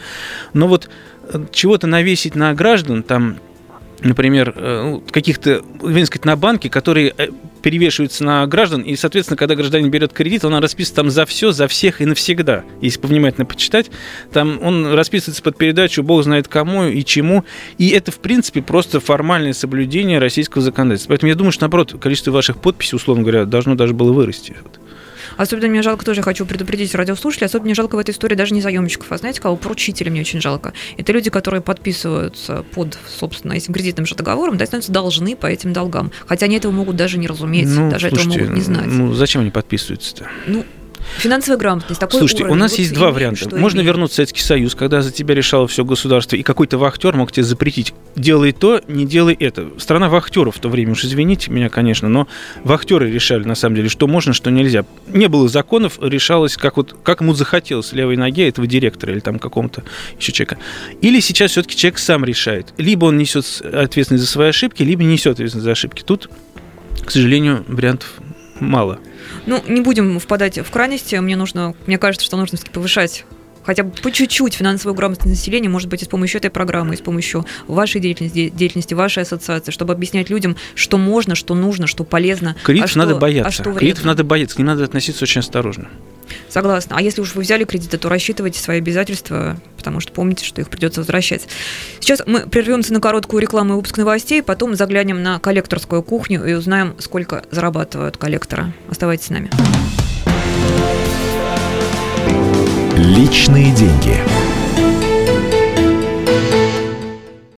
Но 0.54 0.70
вот 0.70 0.90
э, 1.28 1.46
чего-то 1.52 1.88
навесить 1.88 2.36
на 2.36 2.54
граждан, 2.54 3.04
там, 3.04 3.36
например, 4.00 4.54
э, 4.56 4.82
ну, 4.82 5.04
каких-то, 5.12 5.62
сказать, 5.82 6.24
на 6.24 6.38
банки, 6.38 6.70
которые 6.70 7.14
э, 7.18 7.28
перевешиваются 7.62 8.24
на 8.24 8.48
граждан, 8.48 8.84
и, 8.84 8.96
соответственно, 8.96 9.36
когда 9.36 9.56
гражданин 9.56 9.92
берет 9.92 10.14
кредит, 10.14 10.46
он 10.46 10.56
расписывается 10.56 10.96
там 10.96 11.10
за 11.10 11.26
все, 11.26 11.52
за 11.52 11.68
всех 11.68 12.00
и 12.00 12.06
навсегда. 12.06 12.64
Если 12.80 13.02
повнимательно 13.02 13.46
почитать, 13.46 13.92
там 14.32 14.64
он 14.64 14.94
расписывается 14.94 15.44
под 15.44 15.58
передачу 15.58 16.02
«Бог 16.02 16.24
знает 16.24 16.48
кому 16.48 16.86
и 16.86 17.04
чему», 17.04 17.44
и 17.78 17.90
это, 17.90 18.14
в 18.14 18.20
принципе, 18.20 18.62
просто 18.62 19.02
формальное 19.02 19.52
соблюдение 19.52 20.20
российского 20.20 20.64
законодательства. 20.64 21.10
Поэтому 21.10 21.28
я 21.28 21.36
думаю, 21.36 21.52
что, 21.52 21.64
наоборот, 21.64 21.94
количество 22.00 22.32
ваших 22.32 22.62
подписей, 22.62 22.96
условно 22.96 23.24
говоря, 23.24 23.44
должно 23.44 23.76
даже 23.76 23.94
было 23.94 24.14
вырасти. 24.14 24.56
Особенно 25.38 25.68
мне 25.68 25.82
жалко, 25.82 26.06
тоже 26.06 26.22
хочу 26.22 26.46
предупредить 26.46 26.94
радиослушателей, 26.96 27.48
особенно 27.48 27.66
мне 27.66 27.76
жалко 27.76 27.96
в 27.96 28.00
этой 28.00 28.12
истории 28.12 28.36
даже 28.36 28.54
не 28.54 28.62
заемщиков, 28.62 29.12
а 29.12 29.18
знаете 29.18 29.42
кого? 29.42 29.56
Поручителей 29.56 30.12
мне 30.12 30.22
очень 30.22 30.42
жалко. 30.42 30.74
Это 30.98 31.12
люди, 31.12 31.30
которые 31.30 31.62
подписываются 31.62 32.64
под, 32.74 32.98
собственно, 33.08 33.54
этим 33.54 33.74
кредитным 33.74 34.06
же 34.06 34.16
договором, 34.16 34.58
да, 34.58 34.66
становятся 34.66 34.92
должны 34.92 35.36
по 35.36 35.48
этим 35.48 35.74
долгам. 35.74 36.12
Хотя 36.26 36.46
они 36.46 36.58
этого 36.58 36.72
могут 36.72 36.96
даже 36.96 37.18
не 37.18 37.28
разуметь, 37.28 37.68
Ну, 37.68 37.90
даже 37.90 38.10
слушайте, 38.10 38.36
этого 38.36 38.44
могут 38.44 38.58
не 38.58 38.64
знать. 38.64 38.88
Ну, 38.88 39.14
зачем 39.14 39.42
они 39.42 39.52
подписываются-то? 39.52 40.28
Ну, 40.48 40.66
финансовая 41.18 41.58
грамотность, 41.58 42.00
такой 42.00 42.20
Слушайте, 42.20 42.44
уровень. 42.44 42.58
у 42.58 42.60
нас 42.60 42.72
Вот 42.72 42.80
есть 42.80 42.94
два 42.94 43.12
варианта. 43.12 43.56
Можно 43.56 43.78
имеем. 43.78 43.88
вернуть 43.88 44.14
Советский 44.14 44.42
Союз, 44.42 44.76
когда 44.76 45.02
за 45.02 45.12
тебя 45.12 45.36
решало 45.36 45.68
все 45.68 45.84
государство, 45.84 46.36
и 46.36 46.44
какой-то 46.44 46.78
вахтер 46.78 47.16
мог 47.16 47.32
тебе 47.32 47.44
запретить. 47.44 47.94
Делай 48.16 48.52
то, 48.52 48.82
не 48.88 49.06
делай 49.06 49.36
это. 49.40 49.70
Страна 49.78 50.10
вахтеров 50.10 50.56
в 50.56 50.60
то 50.60 50.70
время, 50.70 50.92
уж 50.94 51.04
извините 51.06 51.52
меня, 51.52 51.70
конечно, 51.70 52.10
но 52.10 52.28
вахтеры 52.64 53.12
решали, 53.12 53.44
на 53.44 53.56
самом 53.56 53.76
деле, 53.76 53.90
что 53.90 54.08
можно, 54.08 54.34
что 54.34 54.52
нельзя. 54.52 54.86
Не 55.08 55.28
было 55.28 55.48
законов, 55.48 56.00
решалось, 56.02 56.58
как, 56.58 56.78
вот, 56.78 56.96
как 57.04 57.22
ему 57.22 57.34
захотелось 57.34 57.94
левой 57.94 58.18
ноге 58.18 58.48
этого 58.48 58.68
директора 58.68 59.14
или 59.14 59.20
там 59.20 59.40
какому-то 59.40 59.84
еще 60.20 60.32
человека. 60.32 60.58
Или 61.02 61.20
сейчас 61.20 61.52
все-таки 61.52 61.76
человек 61.76 62.00
сам 62.00 62.26
решает. 62.26 62.74
Либо 62.78 63.06
он 63.06 63.18
несет 63.18 63.46
ответственность 63.62 64.26
за 64.26 64.30
свои 64.30 64.50
ошибки, 64.50 64.84
либо 64.84 65.04
не 65.04 65.14
несет 65.14 65.34
ответственность 65.34 65.66
за 65.66 65.72
ошибки. 65.72 66.04
Тут, 66.06 66.30
к 67.06 67.12
сожалению, 67.12 67.64
вариантов 67.68 68.14
мало. 68.60 69.00
Ну, 69.46 69.64
не 69.68 69.82
будем 69.82 70.20
впадать 70.20 70.60
в 70.60 70.70
крайности. 70.72 71.16
Мне 71.16 71.36
нужно, 71.36 71.76
мне 71.86 71.98
кажется, 71.98 72.26
что 72.26 72.38
нужно 72.38 72.58
все-таки 72.58 72.74
повышать 72.74 73.26
хотя 73.66 73.84
бы 73.84 73.92
по 73.92 74.12
чуть-чуть 74.12 74.54
финансовую 74.54 74.96
грамотность 74.96 75.40
населения, 75.40 75.70
может 75.70 75.90
быть, 75.90 76.02
и 76.02 76.06
с 76.06 76.08
помощью 76.08 76.40
этой 76.40 76.52
программы, 76.52 76.94
и 76.94 76.98
с 76.98 77.02
помощью 77.02 77.46
вашей 77.68 78.00
деятельности, 78.00 78.50
деятельности 78.50 78.94
вашей 78.94 79.24
ассоциации, 79.24 79.72
чтобы 79.72 79.94
объяснять 79.94 80.30
людям, 80.30 80.56
что 80.76 80.98
можно, 80.98 81.36
что 81.36 81.56
нужно, 81.56 81.88
что 81.88 82.04
полезно. 82.04 82.56
Кредитов 82.64 82.90
а 82.90 82.92
что, 82.92 83.00
надо 83.00 83.16
а 83.16 83.18
бояться. 83.18 83.52
что 83.52 83.74
Кредитов 83.74 84.06
надо 84.06 84.24
бояться, 84.24 84.56
к 84.56 84.60
ним 84.60 84.68
надо 84.68 84.84
относиться 84.84 85.24
очень 85.24 85.40
осторожно. 85.40 85.90
Согласна. 86.50 86.98
А 86.98 87.02
если 87.02 87.22
уж 87.22 87.36
вы 87.36 87.42
взяли 87.42 87.64
кредиты, 87.64 87.98
то 87.98 88.10
рассчитывайте 88.10 88.60
свои 88.60 88.78
обязательства, 88.78 89.58
потому 89.78 90.00
что 90.00 90.12
помните, 90.12 90.46
что 90.46 90.62
их 90.62 90.70
придется 90.70 91.02
возвращать. 91.02 91.48
Сейчас 92.00 92.22
мы 92.26 92.42
прервемся 92.42 92.94
на 92.94 93.02
короткую 93.02 93.42
рекламу 93.42 93.74
и 93.74 93.76
выпуск 93.78 93.98
новостей, 93.98 94.42
потом 94.42 94.76
заглянем 94.76 95.22
на 95.22 95.40
коллекторскую 95.40 96.04
кухню 96.04 96.46
и 96.46 96.54
узнаем, 96.54 96.96
сколько 97.00 97.44
зарабатывают 97.52 98.18
коллекторы. 98.18 98.74
Оставайтесь 98.90 99.28
с 99.28 99.30
нами. 99.30 99.50
Личные 102.98 103.74
деньги. 103.76 104.18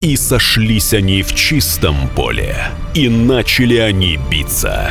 И 0.00 0.16
сошлись 0.16 0.94
они 0.94 1.22
в 1.22 1.34
чистом 1.34 2.08
поле, 2.14 2.56
и 2.94 3.08
начали 3.08 3.76
они 3.76 4.18
биться. 4.30 4.90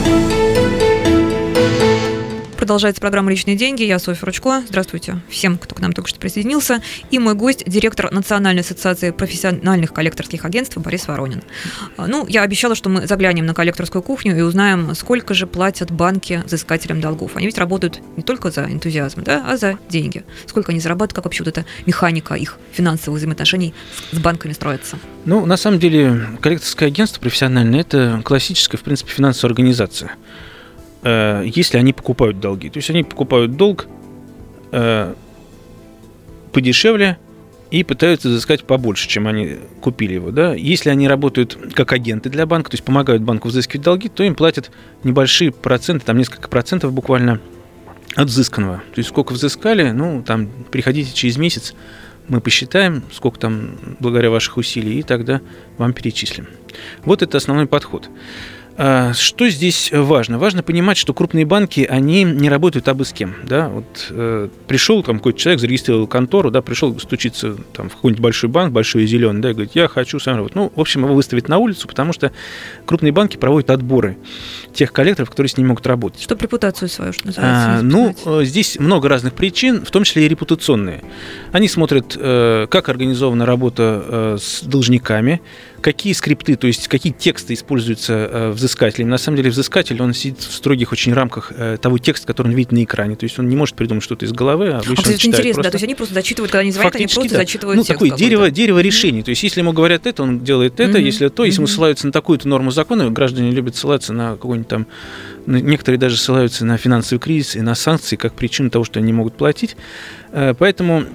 Продолжается 2.61 3.01
программа 3.01 3.31
«Личные 3.31 3.55
деньги». 3.55 3.81
Я 3.81 3.97
Софья 3.97 4.23
Ручко. 4.23 4.61
Здравствуйте 4.67 5.19
всем, 5.29 5.57
кто 5.57 5.73
к 5.73 5.79
нам 5.79 5.93
только 5.93 6.07
что 6.07 6.19
присоединился. 6.19 6.83
И 7.09 7.17
мой 7.17 7.33
гость– 7.33 7.63
директор 7.65 8.11
Национальной 8.11 8.61
ассоциации 8.61 9.09
профессиональных 9.09 9.91
коллекторских 9.91 10.45
агентств 10.45 10.77
Борис 10.77 11.07
Воронин. 11.07 11.41
А, 11.97 12.05
Ну, 12.05 12.27
я 12.27 12.43
обещала, 12.43 12.75
что 12.75 12.87
мы 12.89 13.07
заглянем 13.07 13.47
на 13.47 13.55
коллекторскую 13.55 14.03
кухню 14.03 14.37
и 14.37 14.41
узнаем, 14.41 14.93
сколько 14.93 15.33
же 15.33 15.47
платят 15.47 15.89
банки 15.89 16.43
взыскателям 16.45 17.01
долгов. 17.01 17.31
Они 17.35 17.47
ведь 17.47 17.57
работают 17.57 17.99
не 18.15 18.21
только 18.21 18.51
за 18.51 18.65
энтузиазм, 18.65 19.23
да, 19.23 19.43
а 19.49 19.57
за 19.57 19.79
деньги. 19.89 20.23
Сколько 20.45 20.71
они 20.71 20.79
зарабатывают, 20.79 21.13
как 21.13 21.25
вообще 21.25 21.43
вот 21.43 21.57
эта 21.57 21.65
механика 21.87 22.35
их 22.35 22.59
финансовых 22.73 23.17
взаимоотношений 23.17 23.73
с 24.11 24.17
с 24.17 24.19
банками 24.19 24.53
строится. 24.53 24.99
Ну, 25.25 25.47
на 25.47 25.57
самом 25.57 25.79
деле, 25.79 26.37
коллекторское 26.39 26.89
агентство 26.89 27.19
профессиональное– 27.21 27.79
это 27.81 28.21
классическая, 28.23 28.77
в 28.77 28.81
принципе, 28.81 29.11
финансовая 29.13 29.49
организация. 29.49 30.11
Э, 31.03 31.43
Если 31.45 31.77
они 31.77 31.93
покупают 31.93 32.39
долги. 32.39 32.69
То 32.69 32.77
есть 32.77 32.89
они 32.89 33.03
покупают 33.03 33.55
долг 33.57 33.87
э, 34.71 35.13
подешевле 36.51 37.17
и 37.71 37.83
пытаются 37.83 38.27
взыскать 38.27 38.65
побольше, 38.65 39.07
чем 39.07 39.27
они 39.27 39.57
купили 39.81 40.15
его. 40.15 40.31
Да? 40.31 40.53
Если 40.53 40.89
они 40.89 41.07
работают 41.07 41.57
как 41.73 41.93
агенты 41.93 42.29
для 42.29 42.45
банка, 42.45 42.71
то 42.71 42.75
есть 42.75 42.83
помогают 42.83 43.23
банку 43.23 43.47
взыскивать 43.47 43.83
долги, 43.83 44.09
то 44.09 44.23
им 44.23 44.35
платят 44.35 44.71
небольшие 45.03 45.51
проценты, 45.51 46.05
там 46.05 46.17
несколько 46.17 46.49
процентов 46.49 46.91
буквально 46.91 47.39
от 48.15 48.27
взысканного. 48.27 48.77
То 48.77 48.99
есть 48.99 49.09
сколько 49.09 49.31
взыскали, 49.31 49.91
ну, 49.91 50.21
там, 50.21 50.49
приходите 50.69 51.13
через 51.13 51.37
месяц, 51.37 51.73
мы 52.27 52.41
посчитаем, 52.41 53.03
сколько 53.11 53.39
там 53.39 53.77
благодаря 53.99 54.29
ваших 54.29 54.57
усилий, 54.57 54.99
и 54.99 55.03
тогда 55.03 55.41
вам 55.77 55.93
перечислим. 55.93 56.47
Вот 57.05 57.21
это 57.21 57.37
основной 57.37 57.67
подход. 57.67 58.09
А, 58.77 59.13
Что 59.13 59.49
здесь 59.49 59.91
важно? 59.93 60.39
Важно 60.39 60.63
понимать, 60.63 60.97
что 60.97 61.13
крупные 61.13 61.45
банки, 61.45 61.81
они 61.89 62.23
не 62.23 62.49
работают 62.49 62.87
абы 62.87 63.05
с 63.05 63.11
кем. 63.13 63.35
Да? 63.43 63.69
Вот, 63.69 64.07
э, 64.09 64.49
пришел 64.67 65.03
там 65.03 65.17
какой-то 65.17 65.39
человек, 65.39 65.59
зарегистрировал 65.59 66.07
контору, 66.07 66.51
да, 66.51 66.61
пришел 66.61 66.97
стучиться 66.99 67.55
там, 67.73 67.89
в 67.89 67.95
какой-нибудь 67.95 68.21
большой 68.21 68.49
банк, 68.49 68.71
большой 68.71 69.03
и 69.03 69.07
зеленый, 69.07 69.41
да, 69.41 69.51
и 69.51 69.53
говорит, 69.53 69.71
я 69.75 69.87
хочу 69.87 70.19
сам 70.19 70.37
работать. 70.37 70.55
Ну, 70.55 70.71
в 70.75 70.79
общем, 70.79 71.03
его 71.03 71.13
выставить 71.13 71.47
на 71.47 71.57
улицу, 71.57 71.87
потому 71.87 72.13
что 72.13 72.31
крупные 72.85 73.11
банки 73.11 73.37
проводят 73.37 73.69
отборы 73.69 74.17
тех 74.73 74.91
коллекторов, 74.93 75.29
которые 75.29 75.49
с 75.49 75.57
ними 75.57 75.67
могут 75.67 75.85
работать. 75.85 76.21
Чтобы 76.21 76.41
репутацию 76.43 76.89
свою, 76.89 77.13
что 77.13 77.27
называется, 77.27 77.79
А, 77.79 77.81
ну, 77.81 78.15
э, 78.25 78.45
здесь 78.45 78.79
много 78.79 79.09
разных 79.09 79.33
причин, 79.33 79.85
в 79.85 79.91
том 79.91 80.03
числе 80.03 80.25
и 80.25 80.27
репутационные. 80.27 81.03
Они 81.51 81.67
смотрят, 81.67 82.17
э, 82.17 82.67
как 82.69 82.89
организована 82.89 83.45
работа 83.45 84.03
э, 84.07 84.37
с 84.39 84.63
должниками, 84.63 85.41
какие 85.81 86.13
скрипты, 86.13 86.55
то 86.55 86.67
есть 86.67 86.87
какие 86.87 87.11
тексты 87.11 87.53
используются 87.53 88.13
э, 88.13 88.51
взыскателем. 88.51 89.09
На 89.09 89.17
самом 89.17 89.37
деле 89.37 89.49
взыскатель, 89.49 90.01
он 90.01 90.13
сидит 90.13 90.39
в 90.39 90.53
строгих 90.53 90.91
очень 90.91 91.13
рамках 91.13 91.51
э, 91.55 91.77
того 91.81 91.97
текста, 91.97 92.27
который 92.27 92.47
он 92.49 92.53
видит 92.53 92.71
на 92.71 92.83
экране. 92.83 93.15
То 93.15 93.23
есть 93.25 93.37
он 93.39 93.49
не 93.49 93.55
может 93.55 93.75
придумать 93.75 94.03
что-то 94.03 94.25
из 94.25 94.31
головы, 94.31 94.69
а 94.69 94.75
А, 94.75 94.77
обычно 94.77 94.91
он 94.91 94.95
кстати, 94.97 95.17
читает 95.17 95.33
интересно, 95.39 95.63
да, 95.63 95.69
просто. 95.69 95.71
то 95.71 95.75
есть 95.75 95.83
они 95.83 95.95
просто 95.95 96.13
зачитывают, 96.13 96.51
когда 96.51 96.61
они 96.61 96.71
звонят, 96.71 96.95
они 96.95 97.03
Фактически, 97.05 97.19
просто 97.19 97.35
да. 97.35 97.41
зачитывают 97.41 97.77
Ну, 97.77 97.83
такое 97.83 98.09
дерево, 98.11 98.51
дерево 98.51 98.79
решений. 98.79 99.23
То 99.23 99.29
есть, 99.31 99.43
если 99.43 99.59
ему 99.61 99.73
говорят 99.73 100.05
это, 100.07 100.23
он 100.23 100.39
делает 100.39 100.79
это, 100.79 100.97
Мгм. 100.97 101.05
если 101.05 101.27
то, 101.29 101.43
если 101.45 101.59
ему 101.59 101.67
Мгм. 101.67 101.73
ссылаются 101.73 102.05
на 102.07 102.11
такую-то 102.13 102.47
норму 102.47 102.71
закона, 102.71 103.09
граждане 103.09 103.51
любят 103.51 103.75
ссылаться 103.75 104.13
на 104.13 104.31
какой-нибудь 104.31 104.67
там... 104.67 104.87
Некоторые 105.47 105.97
даже 105.99 106.17
ссылаются 106.17 106.65
на 106.65 106.77
финансовый 106.77 107.17
кризис 107.19 107.55
и 107.55 107.61
на 107.61 107.73
санкции 107.73 108.15
как 108.15 108.33
причину 108.33 108.69
того, 108.69 108.85
что 108.85 108.99
они 108.99 109.07
не 109.07 109.13
могут 109.13 109.33
платить. 109.35 109.75
Э, 110.31 110.53
Поэтому 110.57 111.05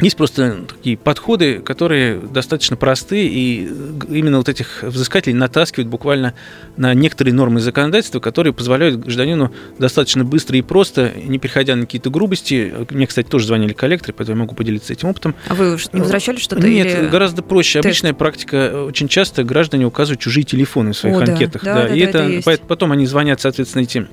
есть 0.00 0.16
просто 0.16 0.64
такие 0.68 0.96
подходы, 0.96 1.60
которые 1.60 2.18
достаточно 2.18 2.76
простые, 2.76 3.28
и 3.28 3.70
именно 4.08 4.38
вот 4.38 4.48
этих 4.48 4.82
взыскателей 4.82 5.34
натаскивают 5.34 5.88
буквально 5.88 6.34
на 6.76 6.92
некоторые 6.94 7.32
нормы 7.32 7.60
законодательства, 7.60 8.18
которые 8.18 8.52
позволяют 8.52 8.96
гражданину 8.96 9.52
достаточно 9.78 10.24
быстро 10.24 10.58
и 10.58 10.62
просто, 10.62 11.12
не 11.24 11.38
переходя 11.38 11.76
на 11.76 11.82
какие-то 11.82 12.10
грубости. 12.10 12.74
Мне, 12.90 13.06
кстати, 13.06 13.28
тоже 13.28 13.46
звонили 13.46 13.72
коллекторы, 13.72 14.14
поэтому 14.16 14.38
я 14.38 14.42
могу 14.42 14.56
поделиться 14.56 14.92
этим 14.92 15.08
опытом. 15.08 15.36
А 15.48 15.54
вы 15.54 15.78
не 15.92 16.00
возвращали 16.00 16.38
что-то? 16.38 16.66
Нет, 16.66 16.86
или... 16.86 17.08
гораздо 17.08 17.42
проще. 17.42 17.80
тест? 17.80 17.86
Обычная 17.86 18.14
практика. 18.14 18.84
Очень 18.86 19.06
часто 19.06 19.44
граждане 19.44 19.86
указывают 19.86 20.20
чужие 20.20 20.44
телефоны 20.44 20.92
в 20.92 20.96
своих 20.96 21.16
О, 21.16 21.24
да. 21.24 21.32
анкетах. 21.32 21.62
Да, 21.62 21.74
да, 21.74 21.94
и 21.94 22.00
да, 22.00 22.08
это, 22.08 22.18
это 22.18 22.50
есть. 22.50 22.62
потом 22.62 22.90
они 22.90 23.06
звонят, 23.06 23.40
соответственно, 23.40 23.82
эти 23.82 24.08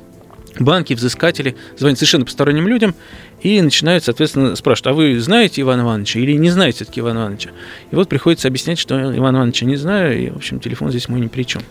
банки, 0.60 0.94
взыскатели, 0.94 1.56
звонят 1.78 1.98
совершенно 1.98 2.26
посторонним 2.26 2.68
людям 2.68 2.96
и 3.42 3.62
начинают, 3.62 4.04
соответственно, 4.04 4.56
спрашивать, 4.56 4.88
а 4.88 4.94
вы 4.94 5.20
знаете 5.20 5.62
Ивана 5.62 5.82
Ивановича 5.82 6.20
или 6.20 6.34
не 6.34 6.50
знаете 6.50 6.78
все-таки 6.78 7.00
Ивана 7.00 7.20
Ивановича? 7.20 7.50
И 7.92 7.96
вот 7.96 8.08
приходится 8.08 8.48
объяснять, 8.48 8.78
что 8.78 8.96
Ивана 8.96 9.38
Ивановича 9.38 9.66
не 9.66 9.76
знаю, 9.76 10.22
и, 10.22 10.30
в 10.30 10.38
общем, 10.38 10.60
телефон 10.60 10.92
здесь 10.92 11.10
мой 11.10 11.20
ни 11.20 11.28
при 11.28 11.44
чем. 11.44 11.62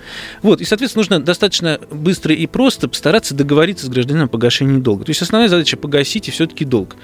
Вот, 0.42 0.60
и, 0.60 0.64
соответственно, 0.64 1.00
нужно 1.00 1.20
достаточно 1.20 1.80
быстро 1.90 2.34
и 2.34 2.46
просто 2.46 2.88
постараться 2.88 3.34
договориться 3.34 3.86
с 3.86 3.88
гражданином 3.88 4.26
о 4.26 4.28
погашении 4.28 4.80
долга. 4.80 5.04
То 5.04 5.10
есть 5.10 5.22
основная 5.22 5.48
задача 5.48 5.76
погасить 5.76 6.28
и 6.28 6.30
все-таки 6.30 6.64
долг. 6.64 6.96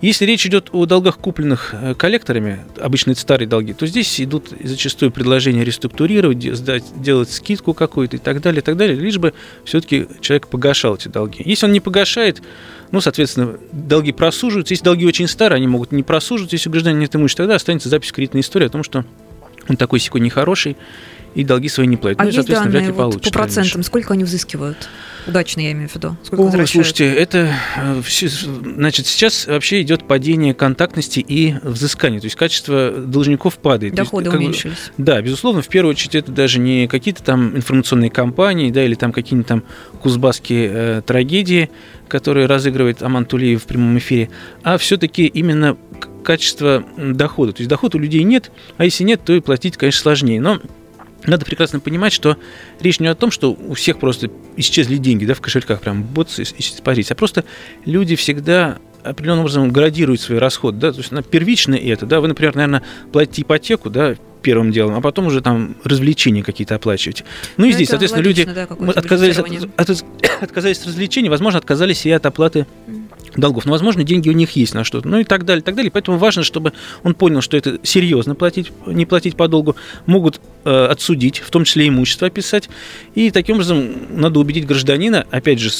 Если 0.00 0.24
речь 0.24 0.46
идет 0.46 0.68
о 0.72 0.86
долгах, 0.86 1.18
купленных 1.18 1.74
э, 1.74 1.94
коллекторами, 1.94 2.60
обычно 2.80 3.12
это 3.12 3.20
старые 3.20 3.48
долги, 3.48 3.72
то 3.72 3.86
здесь 3.86 4.20
идут 4.20 4.50
зачастую 4.62 5.10
предложения 5.10 5.64
реструктурировать, 5.64 6.42
сдать, 6.56 6.84
делать 6.96 7.30
скидку 7.30 7.74
какую-то 7.74 8.16
и 8.16 8.18
так 8.20 8.40
далее, 8.40 8.60
и 8.60 8.64
так 8.64 8.76
далее, 8.76 8.96
лишь 8.96 9.18
бы 9.18 9.34
все-таки 9.64 10.06
человек 10.20 10.46
погашал 10.46 10.94
эти 10.94 11.08
долги. 11.08 11.42
Если 11.44 11.66
он 11.66 11.72
не 11.72 11.80
погашает, 11.80 12.42
ну, 12.92 13.00
соответственно, 13.00 13.58
долги 13.72 14.11
просуживаются. 14.12 14.74
Если 14.74 14.84
долги 14.84 15.06
очень 15.06 15.28
старые, 15.28 15.56
они 15.56 15.66
могут 15.66 15.92
не 15.92 16.02
просуживаться. 16.02 16.56
Если 16.56 16.68
у 16.68 16.72
гражданина 16.72 17.00
нет 17.00 17.14
имущества, 17.14 17.44
тогда 17.44 17.56
останется 17.56 17.88
запись 17.88 18.10
в 18.10 18.12
кредитной 18.12 18.40
истории 18.40 18.66
о 18.66 18.70
том, 18.70 18.82
что 18.82 19.04
он 19.68 19.76
такой 19.76 20.00
секой 20.00 20.20
нехороший, 20.20 20.76
и 21.34 21.44
долги 21.44 21.68
свои 21.68 21.86
не 21.86 21.96
платит. 21.96 22.20
А 22.20 22.24
ну, 22.24 22.28
и, 22.28 22.32
есть 22.32 22.36
соответственно, 22.36 22.72
данные 22.72 22.92
вряд 22.92 22.96
ли 22.96 23.02
вот 23.04 23.22
по 23.22 23.30
процентам, 23.30 23.72
дальше. 23.72 23.86
сколько 23.86 24.14
они 24.14 24.24
взыскивают? 24.24 24.88
Удачно, 25.26 25.60
я 25.60 25.72
имею 25.72 25.88
в 25.88 25.94
виду. 25.94 26.16
Сколько 26.24 26.40
Ой, 26.40 26.46
возвращают? 26.46 26.86
слушайте, 26.86 27.14
это 27.14 27.54
э, 27.76 28.02
значит 28.74 29.06
сейчас 29.06 29.46
вообще 29.46 29.82
идет 29.82 30.06
падение 30.08 30.52
контактности 30.52 31.20
и 31.20 31.54
взыскания, 31.62 32.18
то 32.18 32.26
есть 32.26 32.36
качество 32.36 32.90
должников 32.90 33.58
падает. 33.58 33.94
То 33.94 34.02
есть, 34.02 34.10
Доходы 34.10 34.30
как 34.30 34.40
бы, 34.40 34.46
уменьшились. 34.46 34.90
Да, 34.98 35.22
безусловно, 35.22 35.62
в 35.62 35.68
первую 35.68 35.92
очередь 35.92 36.16
это 36.16 36.32
даже 36.32 36.58
не 36.58 36.88
какие-то 36.88 37.22
там 37.22 37.56
информационные 37.56 38.10
кампании, 38.10 38.70
да, 38.70 38.84
или 38.84 38.94
там 38.94 39.12
какие-нибудь 39.12 39.46
там 39.46 39.62
кузбасские 40.00 40.70
э, 40.72 41.02
трагедии, 41.06 41.70
которые 42.08 42.46
разыгрывает 42.46 43.02
Аман 43.02 43.24
Тулеев 43.24 43.62
в 43.62 43.66
прямом 43.66 43.96
эфире, 43.98 44.28
а 44.64 44.76
все-таки 44.76 45.26
именно 45.26 45.76
качество 46.24 46.84
дохода. 46.96 47.52
То 47.52 47.60
есть 47.60 47.70
доход 47.70 47.94
у 47.94 47.98
людей 47.98 48.22
нет, 48.24 48.50
а 48.76 48.84
если 48.84 49.04
нет, 49.04 49.22
то 49.24 49.32
и 49.32 49.40
платить, 49.40 49.76
конечно, 49.76 50.00
сложнее. 50.00 50.40
Но 50.40 50.60
надо 51.26 51.44
прекрасно 51.44 51.80
понимать, 51.80 52.12
что 52.12 52.36
речь 52.80 53.00
не 53.00 53.06
о 53.06 53.14
том, 53.14 53.30
что 53.30 53.52
у 53.52 53.74
всех 53.74 53.98
просто 53.98 54.30
исчезли 54.56 54.96
деньги 54.96 55.24
да, 55.24 55.34
в 55.34 55.40
кошельках, 55.40 55.80
прям 55.80 56.02
боц 56.02 56.38
испарить, 56.40 57.10
а 57.10 57.14
просто 57.14 57.44
люди 57.84 58.16
всегда 58.16 58.78
определенным 59.02 59.40
образом 59.40 59.70
градируют 59.70 60.20
свои 60.20 60.38
расходы, 60.38 60.78
да, 60.78 60.92
то 60.92 60.98
есть 60.98 61.10
на 61.10 61.22
первичное 61.22 61.78
это, 61.78 62.06
да, 62.06 62.20
вы, 62.20 62.28
например, 62.28 62.54
наверное, 62.54 62.82
платите 63.10 63.42
ипотеку, 63.42 63.90
да, 63.90 64.14
первым 64.42 64.72
делом, 64.72 64.94
а 64.96 65.00
потом 65.00 65.26
уже 65.26 65.40
там 65.40 65.76
развлечения 65.84 66.42
какие-то 66.42 66.74
оплачиваете. 66.74 67.24
Ну 67.56 67.64
и 67.64 67.68
Ну, 67.68 67.74
здесь, 67.74 67.88
соответственно, 67.88 68.26
логично, 68.26 68.50
люди 68.50 68.54
да, 68.54 68.92
отказались 69.00 69.38
от, 69.38 69.90
от- 69.90 70.04
отказались 70.42 70.78
от 70.80 70.86
развлечений, 70.88 71.28
возможно, 71.28 71.58
отказались 71.58 72.04
и 72.06 72.10
от 72.10 72.26
оплаты 72.26 72.66
долгов. 73.36 73.64
Но, 73.64 73.72
возможно, 73.72 74.04
деньги 74.04 74.28
у 74.28 74.32
них 74.32 74.52
есть 74.52 74.74
на 74.74 74.84
что-то. 74.84 75.08
Ну 75.08 75.18
и 75.18 75.24
так 75.24 75.44
далее, 75.44 75.62
так 75.62 75.74
далее. 75.74 75.90
Поэтому 75.90 76.18
важно, 76.18 76.42
чтобы 76.42 76.72
он 77.02 77.14
понял, 77.14 77.40
что 77.40 77.56
это 77.56 77.78
серьезно 77.82 78.34
платить, 78.34 78.72
не 78.86 79.06
платить 79.06 79.36
по 79.36 79.48
долгу. 79.48 79.76
Могут 80.06 80.40
э, 80.64 80.86
отсудить, 80.86 81.38
в 81.38 81.50
том 81.50 81.64
числе 81.64 81.88
имущество 81.88 82.26
описать. 82.26 82.68
И 83.14 83.30
таким 83.30 83.56
образом 83.56 83.92
надо 84.10 84.40
убедить 84.40 84.66
гражданина, 84.66 85.26
опять 85.30 85.58
же, 85.58 85.70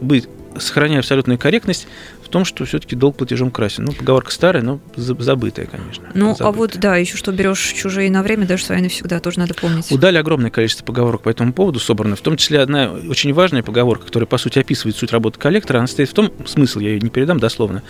быть- 0.00 0.28
сохраняя 0.58 1.00
абсолютную 1.00 1.38
корректность, 1.38 1.86
том, 2.32 2.44
что 2.44 2.64
все-таки 2.64 2.96
долг 2.96 3.16
платежом 3.16 3.50
красен. 3.50 3.84
Ну, 3.84 3.92
поговорка 3.92 4.32
старая, 4.32 4.62
но 4.62 4.80
за- 4.96 5.14
забытая, 5.22 5.66
конечно. 5.66 6.04
Ну, 6.14 6.30
а 6.30 6.34
Забытая. 6.34 6.52
вот, 6.52 6.76
да, 6.78 6.96
еще 6.96 7.16
что 7.16 7.30
берешь 7.30 7.60
чужие 7.74 8.10
на 8.10 8.22
время, 8.22 8.46
даже 8.46 8.64
свои 8.64 8.80
навсегда, 8.82 9.20
тоже 9.20 9.38
надо 9.38 9.54
помнить. 9.54 9.90
Удали 9.92 10.16
огромное 10.18 10.50
количество 10.50 10.84
поговорок 10.84 11.22
по 11.22 11.28
этому 11.28 11.52
поводу 11.52 11.78
собрано, 11.78 12.16
в 12.16 12.20
том 12.20 12.36
числе 12.36 12.60
одна 12.60 12.90
очень 12.90 13.32
важная 13.32 13.62
поговорка, 13.62 14.06
которая, 14.06 14.26
по 14.26 14.38
сути, 14.38 14.58
описывает 14.58 14.96
суть 14.96 15.12
работы 15.12 15.38
коллектора, 15.38 15.78
она 15.78 15.86
стоит 15.86 16.08
в 16.08 16.14
том, 16.14 16.32
смысл 16.46 16.80
я 16.80 16.90
ее 16.90 17.00
не 17.00 17.10
передам 17.10 17.38
дословно, 17.38 17.82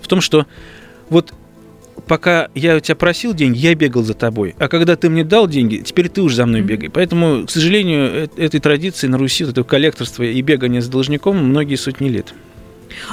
в 0.00 0.08
том, 0.08 0.20
что 0.20 0.46
вот 1.10 1.32
пока 2.06 2.48
я 2.54 2.76
у 2.76 2.80
тебя 2.80 2.96
просил 2.96 3.34
деньги, 3.34 3.58
я 3.58 3.74
бегал 3.74 4.02
за 4.02 4.14
тобой, 4.14 4.54
а 4.58 4.68
когда 4.68 4.96
ты 4.96 5.10
мне 5.10 5.22
дал 5.24 5.46
деньги, 5.46 5.76
теперь 5.84 6.08
ты 6.08 6.22
уже 6.22 6.36
за 6.36 6.46
мной 6.46 6.62
бегай. 6.62 6.88
Поэтому, 6.88 7.46
к 7.46 7.50
сожалению, 7.50 8.06
э- 8.24 8.28
этой 8.38 8.58
традиции 8.60 9.06
на 9.06 9.18
Руси, 9.18 9.44
вот 9.44 9.52
этого 9.52 9.64
коллекторства 9.64 10.22
и 10.22 10.40
бегания 10.40 10.80
с 10.80 10.88
должником 10.88 11.36
многие 11.36 11.76
сотни 11.76 12.08
лет. 12.08 12.32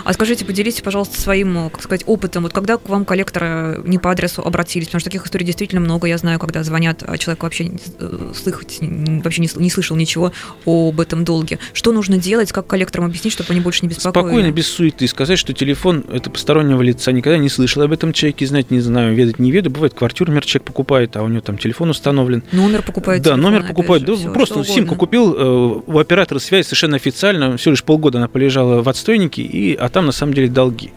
А 0.04 0.14
скажите, 0.14 0.46
поделитесь, 0.46 0.82
пожалуйста, 0.82 1.20
своим, 1.20 1.70
как 1.70 1.82
сказать, 1.82 2.04
опытом. 2.06 2.44
Вот 2.44 2.54
когда 2.54 2.78
к 2.78 2.88
вам 2.90 3.06
коллекторы 3.06 3.82
не 3.86 3.98
по 3.98 4.12
адресу 4.12 4.42
обратились, 4.42 4.88
потому 4.88 5.00
что 5.00 5.10
таких 5.10 5.26
историй 5.26 5.46
действительно 5.46 5.82
много. 5.82 6.08
Я 6.08 6.18
знаю, 6.18 6.40
когда 6.40 6.64
звонят, 6.64 7.04
а 7.06 7.18
человек 7.18 7.44
вообще 7.44 7.72
э, 8.00 8.32
слыхать, 8.36 8.80
вообще 8.82 9.42
не, 9.42 9.70
слышал 9.70 9.98
ничего 9.98 10.32
об 10.66 11.00
этом 11.00 11.24
долге. 11.24 11.60
Что 11.74 11.92
нужно 11.92 12.18
делать, 12.18 12.52
как 12.52 12.68
коллекторам 12.68 13.08
объяснить, 13.08 13.34
чтобы 13.34 13.52
они 13.52 13.60
больше 13.60 13.84
не 13.84 13.90
беспокоили? 13.90 14.28
Спокойно, 14.28 14.52
без 14.52 14.68
суеты, 14.68 15.08
сказать, 15.08 15.40
что 15.40 15.54
телефон 15.54 16.04
это 16.12 16.30
постороннего 16.30 16.82
лица, 16.82 17.12
никогда 17.12 17.38
не 17.38 17.50
слышал 17.50 17.82
об 17.84 17.92
этом 17.92 18.14
человеке, 18.14 18.46
знать 18.46 18.72
не 18.72 18.80
знаю, 18.80 19.16
ведать 19.16 19.40
не 19.40 19.52
веду. 19.52 19.70
Бывает, 19.70 19.94
квартиру, 19.94 20.32
например, 20.32 20.46
человек 20.46 20.68
покупает, 20.68 21.16
а 21.18 21.24
у 21.24 21.28
него 21.28 21.42
там 21.42 21.58
телефон 21.58 21.90
установлен. 21.90 22.44
Номер 22.52 22.82
покупает. 22.82 23.22
Да, 23.22 23.36
телефон, 23.36 23.52
номер 23.52 23.68
покупает. 23.68 24.02
же, 24.02 24.08
Да, 24.08 24.16
всё, 24.16 24.34
просто 24.34 24.64
симку 24.64 24.96
купил 24.96 25.34
э, 25.34 25.82
у 25.86 26.00
оператора 26.00 26.40
связи 26.40 26.66
совершенно 26.66 26.96
официально. 26.96 27.58
Всего 27.58 27.72
лишь 27.72 27.84
полгода 27.84 28.18
она 28.18 28.28
полежала 28.28 28.82
в 28.82 28.90
отстойнике, 28.90 29.42
и, 29.42 29.67
а 29.74 29.90
там 29.90 30.06
на 30.06 30.12
самом 30.12 30.34
деле 30.34 30.48
долги. 30.48 30.92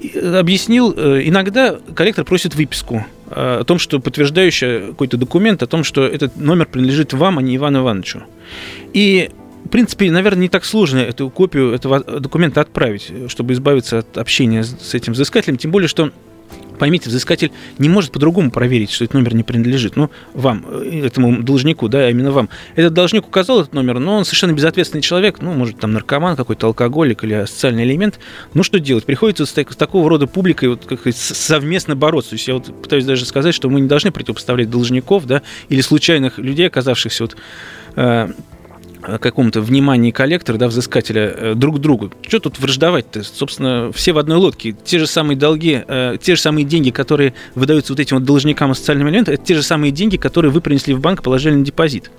И, 0.00 0.12
э, 0.14 0.38
объяснил, 0.38 0.94
э, 0.96 1.22
иногда 1.24 1.78
коллектор 1.94 2.24
просит 2.24 2.54
выписку 2.54 3.04
э, 3.30 3.58
о 3.60 3.64
том, 3.64 3.78
что 3.78 4.00
подтверждающая 4.00 4.88
какой-то 4.88 5.16
документ 5.16 5.62
о 5.62 5.66
том, 5.66 5.84
что 5.84 6.04
этот 6.06 6.36
номер 6.36 6.66
принадлежит 6.66 7.12
вам, 7.12 7.38
а 7.38 7.42
не 7.42 7.56
Ивану 7.56 7.80
Ивановичу. 7.80 8.22
И 8.94 9.30
в 9.64 9.68
принципе, 9.68 10.10
наверное, 10.10 10.42
не 10.42 10.48
так 10.48 10.64
сложно 10.64 10.98
эту 10.98 11.28
копию 11.30 11.72
этого 11.72 12.00
документа 12.00 12.62
отправить, 12.62 13.12
чтобы 13.28 13.52
избавиться 13.52 13.98
от 13.98 14.16
общения 14.16 14.64
с 14.64 14.94
этим 14.94 15.12
взыскателем. 15.12 15.58
Тем 15.58 15.70
более, 15.70 15.88
что 15.88 16.10
Поймите, 16.78 17.10
взыскатель 17.10 17.52
не 17.76 17.90
может 17.90 18.10
по-другому 18.10 18.50
проверить, 18.50 18.90
что 18.90 19.04
этот 19.04 19.12
номер 19.12 19.34
не 19.34 19.42
принадлежит. 19.42 19.96
Ну, 19.96 20.10
вам, 20.32 20.64
э, 20.66 21.02
этому 21.04 21.42
должнику, 21.42 21.88
да, 21.88 22.08
именно 22.08 22.32
вам. 22.32 22.48
Этот 22.74 22.94
должник 22.94 23.28
указал 23.28 23.60
этот 23.60 23.74
номер, 23.74 23.98
но 23.98 24.16
он 24.16 24.24
совершенно 24.24 24.52
безответственный 24.52 25.02
человек, 25.02 25.42
ну, 25.42 25.52
может, 25.52 25.78
там 25.78 25.92
наркоман 25.92 26.36
какой-то, 26.36 26.68
алкоголик 26.68 27.22
или 27.22 27.44
социальный 27.44 27.84
элемент. 27.84 28.18
Ну, 28.54 28.62
что 28.62 28.80
делать? 28.80 29.04
Приходится 29.04 29.44
с, 29.44 29.52
так- 29.52 29.70
с 29.70 29.76
такого 29.76 30.08
рода 30.08 30.26
публикой 30.26 30.70
вот, 30.70 30.86
как 30.86 31.00
совместно 31.14 31.96
бороться. 31.96 32.30
То 32.30 32.36
есть 32.36 32.48
я 32.48 32.54
вот 32.54 32.82
пытаюсь 32.82 33.04
даже 33.04 33.26
сказать, 33.26 33.54
что 33.54 33.68
мы 33.68 33.82
не 33.82 33.88
должны 33.88 34.10
противопоставлять 34.10 34.70
должников, 34.70 35.26
да, 35.26 35.42
или 35.68 35.82
случайных 35.82 36.38
людей, 36.38 36.66
оказавшихся 36.66 37.24
вот 37.24 37.36
э, 37.96 38.28
какому-то 39.00 39.60
внимании 39.60 40.10
коллектора, 40.10 40.56
да, 40.56 40.68
взыскателя 40.68 41.32
э, 41.36 41.54
друг 41.54 41.76
к 41.76 41.78
другу. 41.78 42.12
Что 42.26 42.40
тут 42.40 42.58
враждовать-то? 42.58 43.22
Собственно, 43.22 43.90
все 43.92 44.12
в 44.12 44.18
одной 44.18 44.38
лодке. 44.38 44.74
Те 44.84 44.98
же 44.98 45.06
самые 45.06 45.36
долги, 45.36 45.82
э, 45.86 46.16
те 46.20 46.34
же 46.36 46.40
самые 46.40 46.64
деньги, 46.64 46.90
которые 46.90 47.34
выдаются 47.54 47.92
вот 47.92 48.00
этим 48.00 48.18
вот 48.18 48.24
должникам 48.24 48.72
и 48.72 48.74
социальным 48.74 49.08
элементам, 49.08 49.34
это 49.34 49.44
те 49.44 49.54
же 49.54 49.62
самые 49.62 49.90
деньги, 49.90 50.16
которые 50.16 50.50
вы 50.52 50.60
принесли 50.60 50.94
в 50.94 51.00
банк, 51.00 51.22
положили 51.22 51.54
на 51.54 51.64
депозит. 51.64 52.10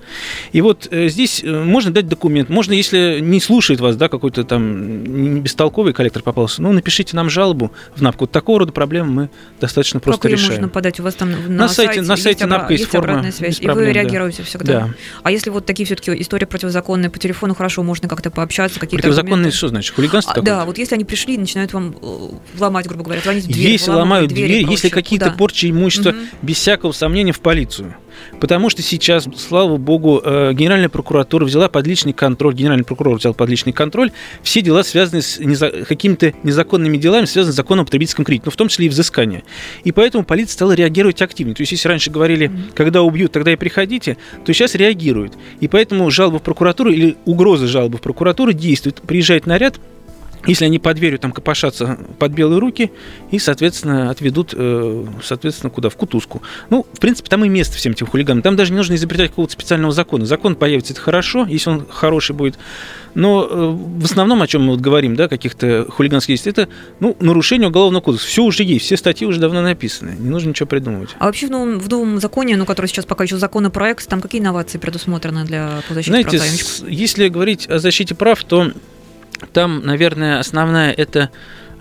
И 0.51 0.61
вот 0.61 0.87
э, 0.91 1.07
здесь 1.09 1.43
э, 1.43 1.63
можно 1.63 1.91
дать 1.91 2.07
документ. 2.07 2.49
Можно, 2.49 2.73
если 2.73 3.19
не 3.21 3.39
слушает 3.39 3.79
вас, 3.79 3.95
да, 3.95 4.09
какой-то 4.09 4.43
там 4.43 5.41
бестолковый 5.41 5.93
коллектор 5.93 6.23
попался, 6.23 6.61
ну, 6.61 6.71
напишите 6.71 7.15
нам 7.15 7.29
жалобу 7.29 7.71
в 7.95 8.01
НАПК. 8.01 8.21
Вот 8.21 8.31
такого 8.31 8.59
рода 8.59 8.71
проблемы 8.71 9.11
мы 9.11 9.29
достаточно 9.59 9.99
просто 9.99 10.21
как 10.21 10.31
ее 10.31 10.37
решаем. 10.37 10.53
можно 10.53 10.69
подать? 10.69 10.99
У 10.99 11.03
вас 11.03 11.15
там 11.15 11.31
на, 11.31 11.37
На 11.47 11.69
сайте- 11.69 12.01
на 12.01 12.13
есть 12.13 12.23
сайте 12.23 12.45
обра- 12.45 12.47
НАПКа 12.47 12.73
есть 12.73 12.85
форма, 12.85 13.05
обратная 13.05 13.31
связь, 13.31 13.59
и 13.59 13.67
вы 13.67 13.85
да. 13.85 13.91
реагируете 13.91 14.43
всегда. 14.43 14.73
Да. 14.73 14.89
А 15.23 15.31
если 15.31 15.49
вот 15.49 15.65
такие 15.65 15.85
все-таки 15.85 16.19
истории 16.21 16.45
противозаконные 16.71 17.09
по 17.09 17.19
телефону, 17.19 17.53
хорошо, 17.53 17.83
можно 17.83 18.07
как-то 18.07 18.31
пообщаться, 18.31 18.79
какие-то 18.79 19.03
Противозаконные 19.03 19.33
аргументы? 19.35 19.57
что 19.57 19.67
значит? 19.67 19.93
Хулиганство 19.95 20.33
А, 20.37 20.41
да, 20.41 20.65
вот 20.65 20.77
если 20.77 20.95
они 20.95 21.03
пришли 21.03 21.35
и 21.35 21.37
начинают 21.37 21.73
вам 21.73 21.95
э, 22.01 22.29
ломать, 22.59 22.87
грубо 22.87 23.03
говоря, 23.03 23.21
звонить 23.21 23.45
в 23.45 23.51
дверь, 23.51 23.71
Если 23.71 23.91
ломают 23.91 24.29
двери 24.29 24.45
и 24.45 24.63
дверь, 24.63 24.71
если 24.71 24.89
какие-то 24.89 25.31
порчи 25.31 25.69
имущества, 25.69 26.11
Мгм. 26.11 26.27
без 26.41 26.55
всякого 26.57 26.91
сомнения, 26.93 27.33
в 27.33 27.39
полицию. 27.41 27.95
Потому 28.39 28.69
что 28.69 28.81
сейчас, 28.81 29.27
слава 29.37 29.77
богу, 29.77 30.21
э, 30.23 30.53
Генеральная 30.53 30.89
прокуратура 30.89 31.45
взяла 31.45 31.69
под 31.69 31.87
личный 31.87 32.13
контроль, 32.13 32.53
Генеральный 32.53 32.85
прокурор 32.85 33.17
взял 33.17 33.33
под 33.33 33.49
личный 33.49 33.73
контроль 33.73 34.11
все 34.41 34.61
дела, 34.61 34.83
связанные 34.83 35.21
с 35.21 35.39
неза- 35.39 35.85
какими-то 35.85 36.33
незаконными 36.43 36.97
делами, 36.97 37.25
связанные 37.25 37.53
с 37.53 37.55
законом 37.55 37.83
о 37.83 37.85
потребительском 37.85 38.25
кредите, 38.25 38.43
ну, 38.45 38.51
в 38.51 38.55
том 38.55 38.67
числе 38.67 38.87
и 38.87 38.89
взыскание. 38.89 39.43
И 39.83 39.91
поэтому 39.91 40.23
полиция 40.23 40.53
стала 40.53 40.73
реагировать 40.73 41.21
активнее. 41.21 41.55
То 41.55 41.61
есть, 41.61 41.71
если 41.71 41.87
раньше 41.87 42.11
говорили, 42.11 42.51
когда 42.75 43.01
убьют, 43.01 43.31
тогда 43.31 43.53
и 43.53 43.55
приходите, 43.55 44.17
то 44.45 44.53
сейчас 44.53 44.75
реагируют. 44.75 45.33
И 45.59 45.67
поэтому 45.67 46.09
жалоба 46.11 46.39
в 46.39 46.43
прокуратуру 46.43 46.91
или 46.91 47.17
угроза 47.25 47.67
жалобы 47.67 47.97
в 47.97 48.01
прокуратуру 48.01 48.53
действует. 48.53 49.01
Приезжает 49.01 49.45
наряд, 49.45 49.79
если 50.45 50.65
они 50.65 50.79
под 50.79 50.97
дверью 50.97 51.19
там 51.19 51.31
копошатся 51.31 51.99
под 52.17 52.31
белые 52.31 52.59
руки 52.59 52.91
и, 53.31 53.39
соответственно, 53.39 54.09
отведут, 54.09 54.53
э, 54.55 55.05
соответственно, 55.23 55.69
куда? 55.69 55.89
В 55.89 55.95
кутузку. 55.95 56.41
Ну, 56.69 56.85
в 56.93 56.99
принципе, 56.99 57.29
там 57.29 57.45
и 57.45 57.49
место 57.49 57.77
всем 57.77 57.91
этим 57.91 58.07
хулиганам. 58.07 58.41
Там 58.41 58.55
даже 58.55 58.71
не 58.71 58.77
нужно 58.77 58.95
изобретать 58.95 59.29
какого-то 59.29 59.53
специального 59.53 59.93
закона. 59.93 60.25
Закон 60.25 60.55
появится, 60.55 60.93
это 60.93 61.01
хорошо, 61.01 61.45
если 61.45 61.69
он 61.69 61.85
хороший 61.89 62.35
будет. 62.35 62.57
Но 63.13 63.47
э, 63.49 63.69
в 63.99 64.05
основном, 64.05 64.41
о 64.41 64.47
чем 64.47 64.63
мы 64.63 64.71
вот 64.71 64.79
говорим, 64.79 65.15
да, 65.15 65.27
каких-то 65.27 65.85
хулиганских 65.89 66.35
действий, 66.35 66.51
это, 66.51 66.69
ну, 66.99 67.15
нарушение 67.19 67.67
уголовного 67.67 68.01
кодекса. 68.01 68.27
Все 68.27 68.43
уже 68.43 68.63
есть, 68.63 68.85
все 68.85 68.97
статьи 68.97 69.27
уже 69.27 69.39
давно 69.39 69.61
написаны. 69.61 70.15
Не 70.17 70.29
нужно 70.29 70.49
ничего 70.49 70.67
придумывать. 70.67 71.09
А 71.19 71.25
вообще 71.25 71.47
в 71.47 71.51
новом, 71.51 71.79
в 71.79 71.89
новом 71.89 72.19
законе, 72.19 72.55
ну, 72.57 72.65
который 72.65 72.87
сейчас 72.87 73.05
пока 73.05 73.23
еще 73.23 73.37
законопроект, 73.37 74.07
там 74.07 74.21
какие 74.21 74.41
инновации 74.41 74.77
предусмотрены 74.77 75.43
для 75.43 75.81
по 75.87 75.93
защите 75.93 76.11
Знаете, 76.11 76.29
прав 76.29 76.41
заемщиков? 76.41 76.89
если 76.89 77.27
говорить 77.27 77.69
о 77.69 77.79
защите 77.79 78.15
прав, 78.15 78.43
то 78.43 78.71
там, 79.53 79.85
наверное, 79.85 80.39
основная 80.39 80.91
это 80.91 81.29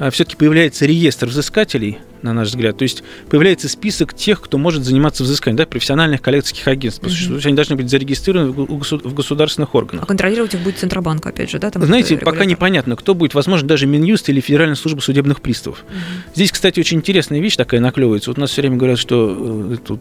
а, 0.00 0.10
все-таки 0.10 0.36
появляется 0.36 0.86
реестр 0.86 1.26
взыскателей, 1.26 1.98
на 2.22 2.32
наш 2.32 2.48
взгляд. 2.48 2.78
То 2.78 2.84
есть 2.84 3.04
появляется 3.28 3.68
список 3.68 4.14
тех, 4.14 4.40
кто 4.40 4.56
может 4.56 4.82
заниматься 4.82 5.24
взысканием, 5.24 5.58
да, 5.58 5.66
профессиональных 5.66 6.22
коллекторских 6.22 6.66
агентств. 6.68 7.04
Mm-hmm. 7.04 7.28
То 7.28 7.34
есть 7.34 7.46
они 7.46 7.54
должны 7.54 7.76
быть 7.76 7.90
зарегистрированы 7.90 8.50
в 8.52 9.14
государственных 9.14 9.74
органах. 9.74 10.04
А 10.04 10.06
контролировать 10.06 10.54
их 10.54 10.60
будет 10.60 10.78
Центробанк, 10.78 11.26
опять 11.26 11.50
же, 11.50 11.58
да? 11.58 11.70
Там 11.70 11.84
Знаете, 11.84 12.16
пока 12.16 12.46
непонятно, 12.46 12.96
кто 12.96 13.14
будет, 13.14 13.34
возможно, 13.34 13.68
даже 13.68 13.86
Минюст 13.86 14.30
или 14.30 14.40
Федеральная 14.40 14.76
служба 14.76 15.00
судебных 15.00 15.42
приставов. 15.42 15.84
Mm-hmm. 15.84 16.34
Здесь, 16.34 16.52
кстати, 16.52 16.80
очень 16.80 16.96
интересная 16.96 17.40
вещь 17.40 17.56
такая 17.56 17.80
наклевывается. 17.80 18.30
Вот 18.30 18.38
у 18.38 18.40
нас 18.40 18.50
все 18.50 18.62
время 18.62 18.76
говорят, 18.76 18.98
что 18.98 19.74
э, 19.74 19.76
тут 19.86 20.00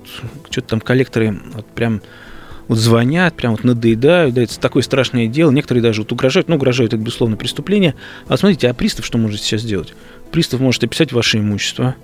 что-то 0.50 0.68
там 0.70 0.80
коллекторы 0.80 1.38
вот 1.54 1.66
прям 1.68 2.02
вот 2.70 2.78
звонят, 2.78 3.36
прям 3.36 3.52
вот 3.52 3.64
надоедают, 3.64 4.36
да, 4.36 4.44
это 4.44 4.58
такое 4.60 4.84
страшное 4.84 5.28
дело. 5.28 5.50
Некоторые 5.52 5.82
даже 5.82 6.04
вот 6.04 6.12
угрожают, 6.12 6.48
ну, 6.48 6.56
угрожают, 6.56 6.94
это, 6.94 7.02
безусловно, 7.02 7.36
преступление. 7.36 7.96
А 8.28 8.38
смотрите, 8.38 8.70
а 8.70 8.74
пристав 8.76 9.06
что 9.06 9.18
может 9.18 9.42
сейчас 9.42 9.62
сделать? 9.62 9.96
Пристав 10.32 10.60
может 10.60 10.84
описать 10.84 11.12
ваше 11.12 11.40
имущество, 11.40 11.96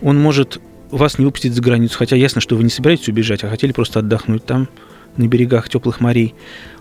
он 0.00 0.18
может 0.18 0.60
вас 0.90 1.18
не 1.18 1.26
выпустить 1.26 1.52
за 1.52 1.60
границу, 1.60 1.98
хотя 1.98 2.16
ясно, 2.16 2.40
что 2.40 2.56
вы 2.56 2.64
не 2.64 2.70
собираетесь 2.70 3.08
убежать, 3.08 3.44
а 3.44 3.50
хотели 3.50 3.72
просто 3.72 3.98
отдохнуть 3.98 4.46
там, 4.46 4.68
на 5.18 5.28
берегах 5.28 5.68
теплых 5.68 6.00
морей. 6.00 6.34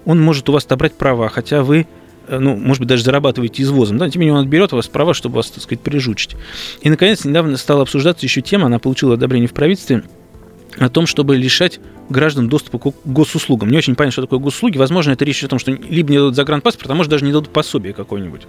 Он 0.05 0.21
может 0.21 0.47
у 0.47 0.53
вас 0.53 0.63
отобрать 0.63 0.93
права, 0.93 1.27
хотя 1.27 1.63
вы 1.63 1.85
э, 2.29 2.39
ну, 2.39 2.55
может 2.55 2.79
быть, 2.79 2.87
даже 2.87 3.03
зарабатываете 3.03 3.61
извозом, 3.61 3.97
да, 3.97 4.09
тем 4.09 4.21
не 4.21 4.27
менее 4.27 4.39
он 4.39 4.45
отберет 4.45 4.71
у 4.71 4.77
вас 4.77 4.87
права, 4.87 5.13
чтобы 5.13 5.35
вас, 5.35 5.51
так 5.51 5.61
сказать, 5.63 5.81
прижучить. 5.81 6.37
И, 6.79 6.89
наконец, 6.89 7.25
недавно 7.25 7.57
стала 7.57 7.81
обсуждаться 7.81 8.25
еще 8.25 8.41
тема, 8.41 8.67
она 8.67 8.79
получила 8.79 9.15
одобрение 9.15 9.49
в 9.49 9.53
правительстве, 9.53 10.03
о 10.79 10.89
том, 10.89 11.07
чтобы 11.07 11.35
лишать 11.35 11.79
граждан 12.09 12.49
доступа 12.49 12.79
к 12.79 12.93
госуслугам. 13.05 13.69
Не 13.69 13.77
очень 13.77 13.95
понятно, 13.95 14.11
что 14.13 14.21
такое 14.21 14.39
госуслуги. 14.39 14.77
Возможно, 14.77 15.11
это 15.11 15.25
речь 15.25 15.43
о 15.43 15.47
том, 15.47 15.59
что 15.59 15.71
либо 15.71 16.11
не 16.11 16.17
дадут 16.17 16.35
загранпаспорт, 16.35 16.89
а 16.89 16.95
может 16.95 17.09
даже 17.09 17.25
не 17.25 17.31
дадут 17.31 17.49
пособие 17.49 17.93
какое-нибудь. 17.93 18.43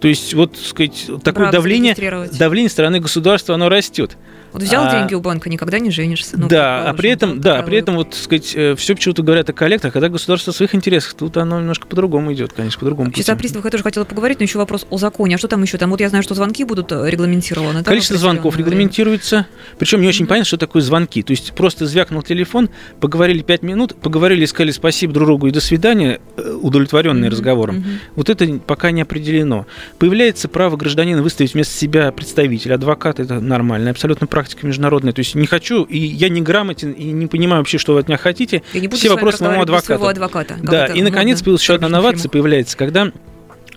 То 0.00 0.08
есть, 0.08 0.34
вот, 0.34 0.56
сказать, 0.56 1.06
такое 1.22 1.32
Право 1.32 1.52
давление, 1.52 1.94
давление 2.32 2.70
стороны 2.70 3.00
государства, 3.00 3.54
оно 3.54 3.68
растет. 3.68 4.16
Вот 4.52 4.62
взял 4.62 4.84
а, 4.84 4.90
деньги 4.90 5.14
у 5.14 5.20
банка, 5.20 5.48
никогда 5.48 5.78
не 5.78 5.90
женишься. 5.90 6.36
Ну, 6.38 6.48
да, 6.48 6.88
а 6.88 6.94
при 6.94 7.10
этом, 7.10 7.40
да, 7.40 7.62
при 7.62 7.78
этом, 7.78 7.96
вот, 7.96 8.14
сказать, 8.14 8.52
э, 8.54 8.74
все 8.74 8.94
почему-то 8.94 9.22
говорят 9.22 9.48
о 9.50 9.52
коллекторах, 9.52 9.92
когда 9.92 10.08
государство 10.08 10.52
в 10.52 10.56
своих 10.56 10.74
интересах, 10.74 11.14
тут 11.14 11.36
оно 11.36 11.60
немножко 11.60 11.86
по-другому 11.86 12.32
идет, 12.32 12.52
конечно, 12.52 12.78
по-другому. 12.78 13.12
Сейчас 13.12 13.28
о 13.28 13.36
приставах 13.36 13.66
я 13.66 13.70
тоже 13.70 13.84
хотела 13.84 14.04
поговорить, 14.04 14.40
но 14.40 14.44
еще 14.44 14.58
вопрос 14.58 14.86
о 14.90 14.98
законе. 14.98 15.36
А 15.36 15.38
что 15.38 15.48
там 15.48 15.62
еще? 15.62 15.78
Там 15.78 15.90
вот 15.90 16.00
я 16.00 16.08
знаю, 16.08 16.22
что 16.22 16.34
звонки 16.34 16.64
будут 16.64 16.92
э, 16.92 17.08
регламентированы. 17.08 17.84
Количество 17.84 18.16
звонков 18.16 18.56
регламентируется. 18.56 19.46
Причем 19.78 20.00
не 20.00 20.08
очень 20.08 20.24
mm-hmm. 20.24 20.28
понятно, 20.28 20.46
что 20.46 20.56
такое 20.56 20.82
звонки. 20.82 21.22
То 21.22 21.32
есть 21.32 21.52
просто 21.52 21.86
звякнул 21.86 22.22
телефон, 22.22 22.70
поговорили 23.00 23.42
пять 23.42 23.62
минут, 23.62 23.94
поговорили, 23.94 24.44
сказали 24.46 24.72
спасибо 24.72 25.12
друг 25.12 25.26
другу 25.26 25.46
и 25.48 25.50
до 25.50 25.60
свидания, 25.60 26.20
э, 26.36 26.58
удовлетворенные 26.60 27.28
mm-hmm. 27.28 27.32
разговором. 27.32 27.76
Mm-hmm. 27.76 27.98
Вот 28.16 28.30
это 28.30 28.60
пока 28.66 28.90
не 28.90 29.02
определено. 29.02 29.66
Появляется 29.98 30.48
право 30.48 30.76
гражданина 30.76 31.22
выставить 31.22 31.54
вместо 31.54 31.74
себя 31.74 32.10
представителя, 32.12 32.74
адвокат, 32.74 33.20
это 33.20 33.40
нормальная 33.40 33.92
абсолютно 33.92 34.26
практика 34.40 34.66
международная. 34.66 35.12
То 35.12 35.18
есть 35.20 35.34
не 35.34 35.46
хочу, 35.46 35.84
и 35.84 35.98
я 35.98 36.30
не 36.30 36.40
грамотен, 36.40 36.92
и 36.92 37.04
не 37.04 37.26
понимаю 37.26 37.60
вообще, 37.60 37.76
что 37.76 37.92
вы 37.92 38.00
от 38.00 38.08
меня 38.08 38.16
хотите. 38.16 38.62
Я 38.72 38.80
не 38.80 38.88
буду 38.88 38.98
Все 38.98 39.10
вопросы 39.10 39.44
моему 39.44 39.62
адвокату. 39.62 40.06
адвоката. 40.06 40.56
Да, 40.62 40.86
и 40.86 41.02
наконец 41.02 41.40
появилась 41.40 41.60
еще 41.60 41.74
одна 41.74 41.88
новация, 41.88 42.30
появляется, 42.30 42.76
когда 42.78 43.12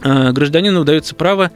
э, 0.01 0.31
гражданину 0.31 0.79
удается 0.79 1.15
право 1.15 1.51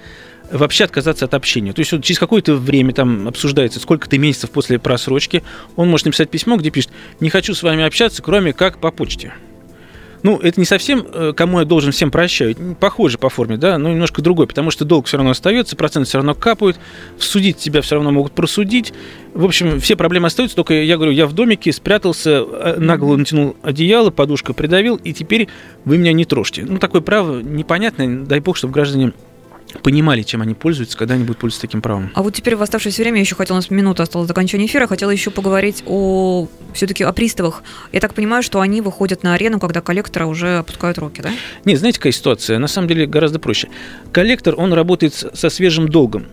вообще 0.52 0.84
отказаться 0.84 1.24
от 1.24 1.34
общения. 1.34 1.72
То 1.72 1.80
есть 1.80 1.93
вот 1.93 2.04
через 2.04 2.20
какое-то 2.20 2.56
время 2.56 2.93
там 2.93 3.30
обсуждается, 3.30 3.80
сколько-то 3.80 4.17
месяцев 4.17 4.52
после 4.52 4.78
просрочки, 4.78 5.41
он 5.78 5.89
может 5.89 6.06
написать 6.06 6.30
письмо, 6.30 6.58
где 6.58 6.70
пишет, 6.70 6.91
не 7.22 7.30
хочу 7.30 7.54
с 7.54 7.63
вами 7.63 7.86
общаться, 7.86 8.22
кроме 8.22 8.52
как 8.52 8.80
по 8.80 8.91
почте. 8.91 9.34
Ну, 10.24 10.38
это 10.38 10.60
не 10.60 10.66
совсем, 10.66 11.06
э, 11.14 11.34
кому 11.36 11.60
я 11.60 11.66
должен 11.66 11.92
всем 11.92 12.12
прощать. 12.12 12.58
Похоже 12.80 13.18
по 13.18 13.30
форме, 13.30 13.58
да, 13.58 13.78
но 13.78 13.90
немножко 13.90 14.22
другой, 14.22 14.48
потому 14.48 14.72
что 14.72 14.86
долг 14.86 15.06
все 15.08 15.18
равно 15.18 15.32
остается, 15.32 15.76
проценты 15.76 16.08
все 16.08 16.18
равно 16.18 16.34
капают, 16.34 16.80
судить 17.20 17.58
тебя 17.58 17.82
все 17.82 17.96
равно 17.96 18.12
могут 18.12 18.34
просудить. 18.34 18.94
В 19.34 19.46
общем, 19.46 19.80
все 19.80 19.96
проблемы 19.96 20.28
остаются, 20.28 20.56
только 20.56 20.74
я 20.74 20.96
говорю, 20.96 21.12
я 21.12 21.28
в 21.28 21.34
домике 21.34 21.72
спрятался, 21.72 22.44
э, 22.48 22.76
нагло 22.80 23.16
натянул 23.16 23.56
одеяло, 23.62 24.10
подушка 24.10 24.54
придавил, 24.54 24.96
и 24.96 25.14
теперь 25.14 25.48
вы 25.86 25.98
меня 25.98 26.14
не 26.14 26.26
трожьте. 26.26 26.66
Ну, 26.68 26.80
такое 26.80 27.02
право 27.02 27.40
непонятное, 27.40 28.26
дай 28.26 28.40
бог, 28.40 28.58
чтобы 28.58 28.74
граждане 28.74 29.14
понимали, 29.84 30.24
чем 30.24 30.42
они 30.42 30.54
пользуются, 30.54 30.98
когда 30.98 31.16
они 31.16 31.24
будут 31.24 31.40
пользоваться 31.40 31.68
таким 31.68 31.82
правом. 31.82 32.12
А 32.13 32.24
вот 32.24 32.34
теперь 32.34 32.56
в 32.56 32.62
оставшееся 32.62 33.02
время, 33.02 33.20
еще 33.20 33.36
хотела, 33.36 33.58
у 33.58 33.60
нас 33.60 33.70
минута 33.70 34.04
осталась 34.04 34.28
до 34.28 34.34
окончания 34.34 34.66
эфира, 34.66 34.88
хотела 34.88 35.12
еще 35.12 35.32
поговорить 35.32 35.84
о 35.86 36.48
все-таки 36.74 37.04
о 37.04 37.13
приставах. 37.13 37.63
Я 37.92 38.00
так 38.00 38.13
понимаю, 38.13 38.44
что 38.44 38.60
они 38.62 38.82
выходят 38.82 39.24
на 39.24 39.34
арену, 39.34 39.60
когда 39.60 39.82
коллектора 39.82 40.26
уже 40.26 40.60
опускают 40.60 40.98
руки, 40.98 41.22
да? 41.22 41.32
Нет, 41.66 41.80
знаете, 41.80 42.00
какая 42.00 42.13
ситуация? 42.13 42.60
На 42.60 42.68
самом 42.68 42.88
деле 42.88 43.06
гораздо 43.06 43.40
проще. 43.40 43.70
Коллектор, 44.12 44.56
он 44.58 44.74
работает 44.74 45.13
со 45.13 45.50
свежим 45.50 45.88
долгом 45.88 46.28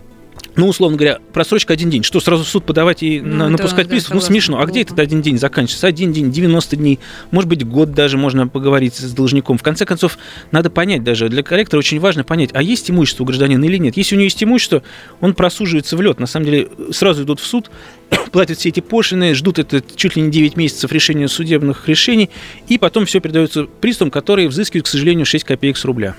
ну, 0.57 0.69
условно 0.69 0.97
говоря, 0.97 1.19
просрочка 1.33 1.73
один 1.73 1.91
день. 1.91 2.03
Что, 2.03 2.21
сразу 2.21 2.45
в 2.45 2.49
суд 2.49 2.65
подавать 2.65 3.03
и 3.03 3.21
ну, 3.21 3.49
напускать 3.49 3.87
да, 3.87 3.91
пристав? 3.91 4.11
Да, 4.11 4.15
ну, 4.17 4.21
смешно. 4.21 4.61
А 4.61 4.67
где 4.67 4.83
этот 4.83 4.99
один 4.99 5.21
день 5.21 5.39
заканчивается? 5.39 5.87
Один 5.87 6.13
день, 6.13 6.31
90 6.31 6.77
дней, 6.77 7.01
может 7.31 7.49
быть, 7.49 7.67
год 7.67 7.93
даже 7.93 8.19
можно 8.19 8.47
поговорить 8.47 8.95
с 8.95 9.13
должником. 9.13 9.59
В 9.59 9.63
конце 9.63 9.85
концов, 9.85 10.17
надо 10.53 10.71
понять 10.71 11.03
даже, 11.03 11.29
для 11.29 11.43
коллектора 11.43 11.81
очень 11.81 11.99
важно 11.99 12.25
понять, 12.25 12.51
а 12.53 12.63
есть 12.63 12.91
имущество 12.91 13.25
у 13.25 13.27
гражданина 13.27 13.65
или 13.65 13.79
нет. 13.79 13.97
Если 13.97 14.15
у 14.15 14.19
него 14.19 14.25
есть 14.25 14.43
имущество, 14.43 14.83
он 15.21 15.35
просуживается 15.35 15.97
в 15.97 16.03
лед. 16.03 16.21
На 16.21 16.27
самом 16.27 16.47
деле, 16.47 16.69
сразу 16.93 17.25
идут 17.25 17.41
в 17.41 17.47
суд, 17.47 17.71
платят 18.33 18.59
все 18.59 18.69
эти 18.69 18.81
пошлины, 18.81 19.35
ждут 19.35 19.59
это 19.59 19.83
чуть 19.97 20.17
ли 20.17 20.23
не 20.23 20.31
9 20.31 20.57
месяцев 20.57 20.93
решения 20.93 21.27
судебных 21.27 21.89
решений, 21.89 22.31
и 22.69 22.79
потом 22.79 23.07
все 23.07 23.21
передается 23.21 23.65
приставам, 23.65 24.13
которые 24.13 24.49
взыскивают, 24.49 24.87
к 24.87 24.89
сожалению, 24.89 25.27
6 25.27 25.45
копеек 25.45 25.77
с 25.77 25.85
рубля 25.85 26.15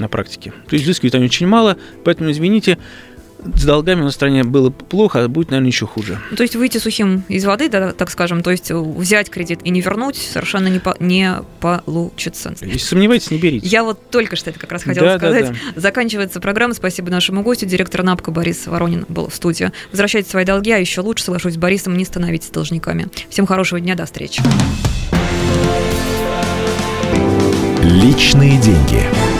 на 0.00 0.08
практике. 0.08 0.52
То 0.68 0.74
есть 0.74 0.84
взыскивают 0.84 1.14
они 1.14 1.26
очень 1.26 1.46
мало, 1.46 1.76
поэтому, 2.04 2.30
извините, 2.30 2.78
с 3.54 3.64
долгами 3.64 4.02
на 4.02 4.10
стране 4.10 4.44
было 4.44 4.70
плохо, 4.70 5.24
а 5.24 5.28
будет, 5.28 5.50
наверное, 5.50 5.70
еще 5.70 5.86
хуже. 5.86 6.18
Ну, 6.30 6.36
то 6.36 6.42
есть 6.42 6.56
выйти 6.56 6.78
сухим 6.78 7.24
из 7.28 7.44
воды, 7.44 7.68
да, 7.68 7.92
так 7.92 8.10
скажем, 8.10 8.42
то 8.42 8.50
есть 8.50 8.70
взять 8.70 9.30
кредит 9.30 9.60
и 9.64 9.70
не 9.70 9.80
вернуть 9.80 10.16
совершенно 10.16 10.68
не, 10.68 10.78
по, 10.78 10.96
не 11.00 11.36
получится. 11.60 12.54
Если 12.60 12.78
сомневаетесь, 12.78 13.30
не 13.30 13.38
берите. 13.38 13.66
Я 13.66 13.84
вот 13.84 14.10
только 14.10 14.36
что 14.36 14.50
это 14.50 14.58
как 14.58 14.72
раз 14.72 14.82
хотела 14.82 15.06
да, 15.06 15.18
сказать. 15.18 15.46
Да, 15.48 15.54
да. 15.74 15.80
Заканчивается 15.80 16.40
программа. 16.40 16.74
Спасибо 16.74 17.10
нашему 17.10 17.42
гостю. 17.42 17.66
Директор 17.66 18.02
НАПКО 18.02 18.30
Борис 18.30 18.66
Воронин 18.66 19.06
был 19.08 19.28
в 19.28 19.34
студии. 19.34 19.72
Возвращайте 19.90 20.30
свои 20.30 20.44
долги, 20.44 20.70
а 20.72 20.78
еще 20.78 21.00
лучше, 21.00 21.24
соглашусь 21.24 21.54
с 21.54 21.58
Борисом, 21.58 21.96
не 21.96 22.04
становитесь 22.04 22.50
должниками. 22.50 23.08
Всем 23.28 23.46
хорошего 23.46 23.80
дня, 23.80 23.94
до 23.94 24.06
встречи. 24.06 24.42
Личные 27.82 28.60
деньги. 28.60 29.39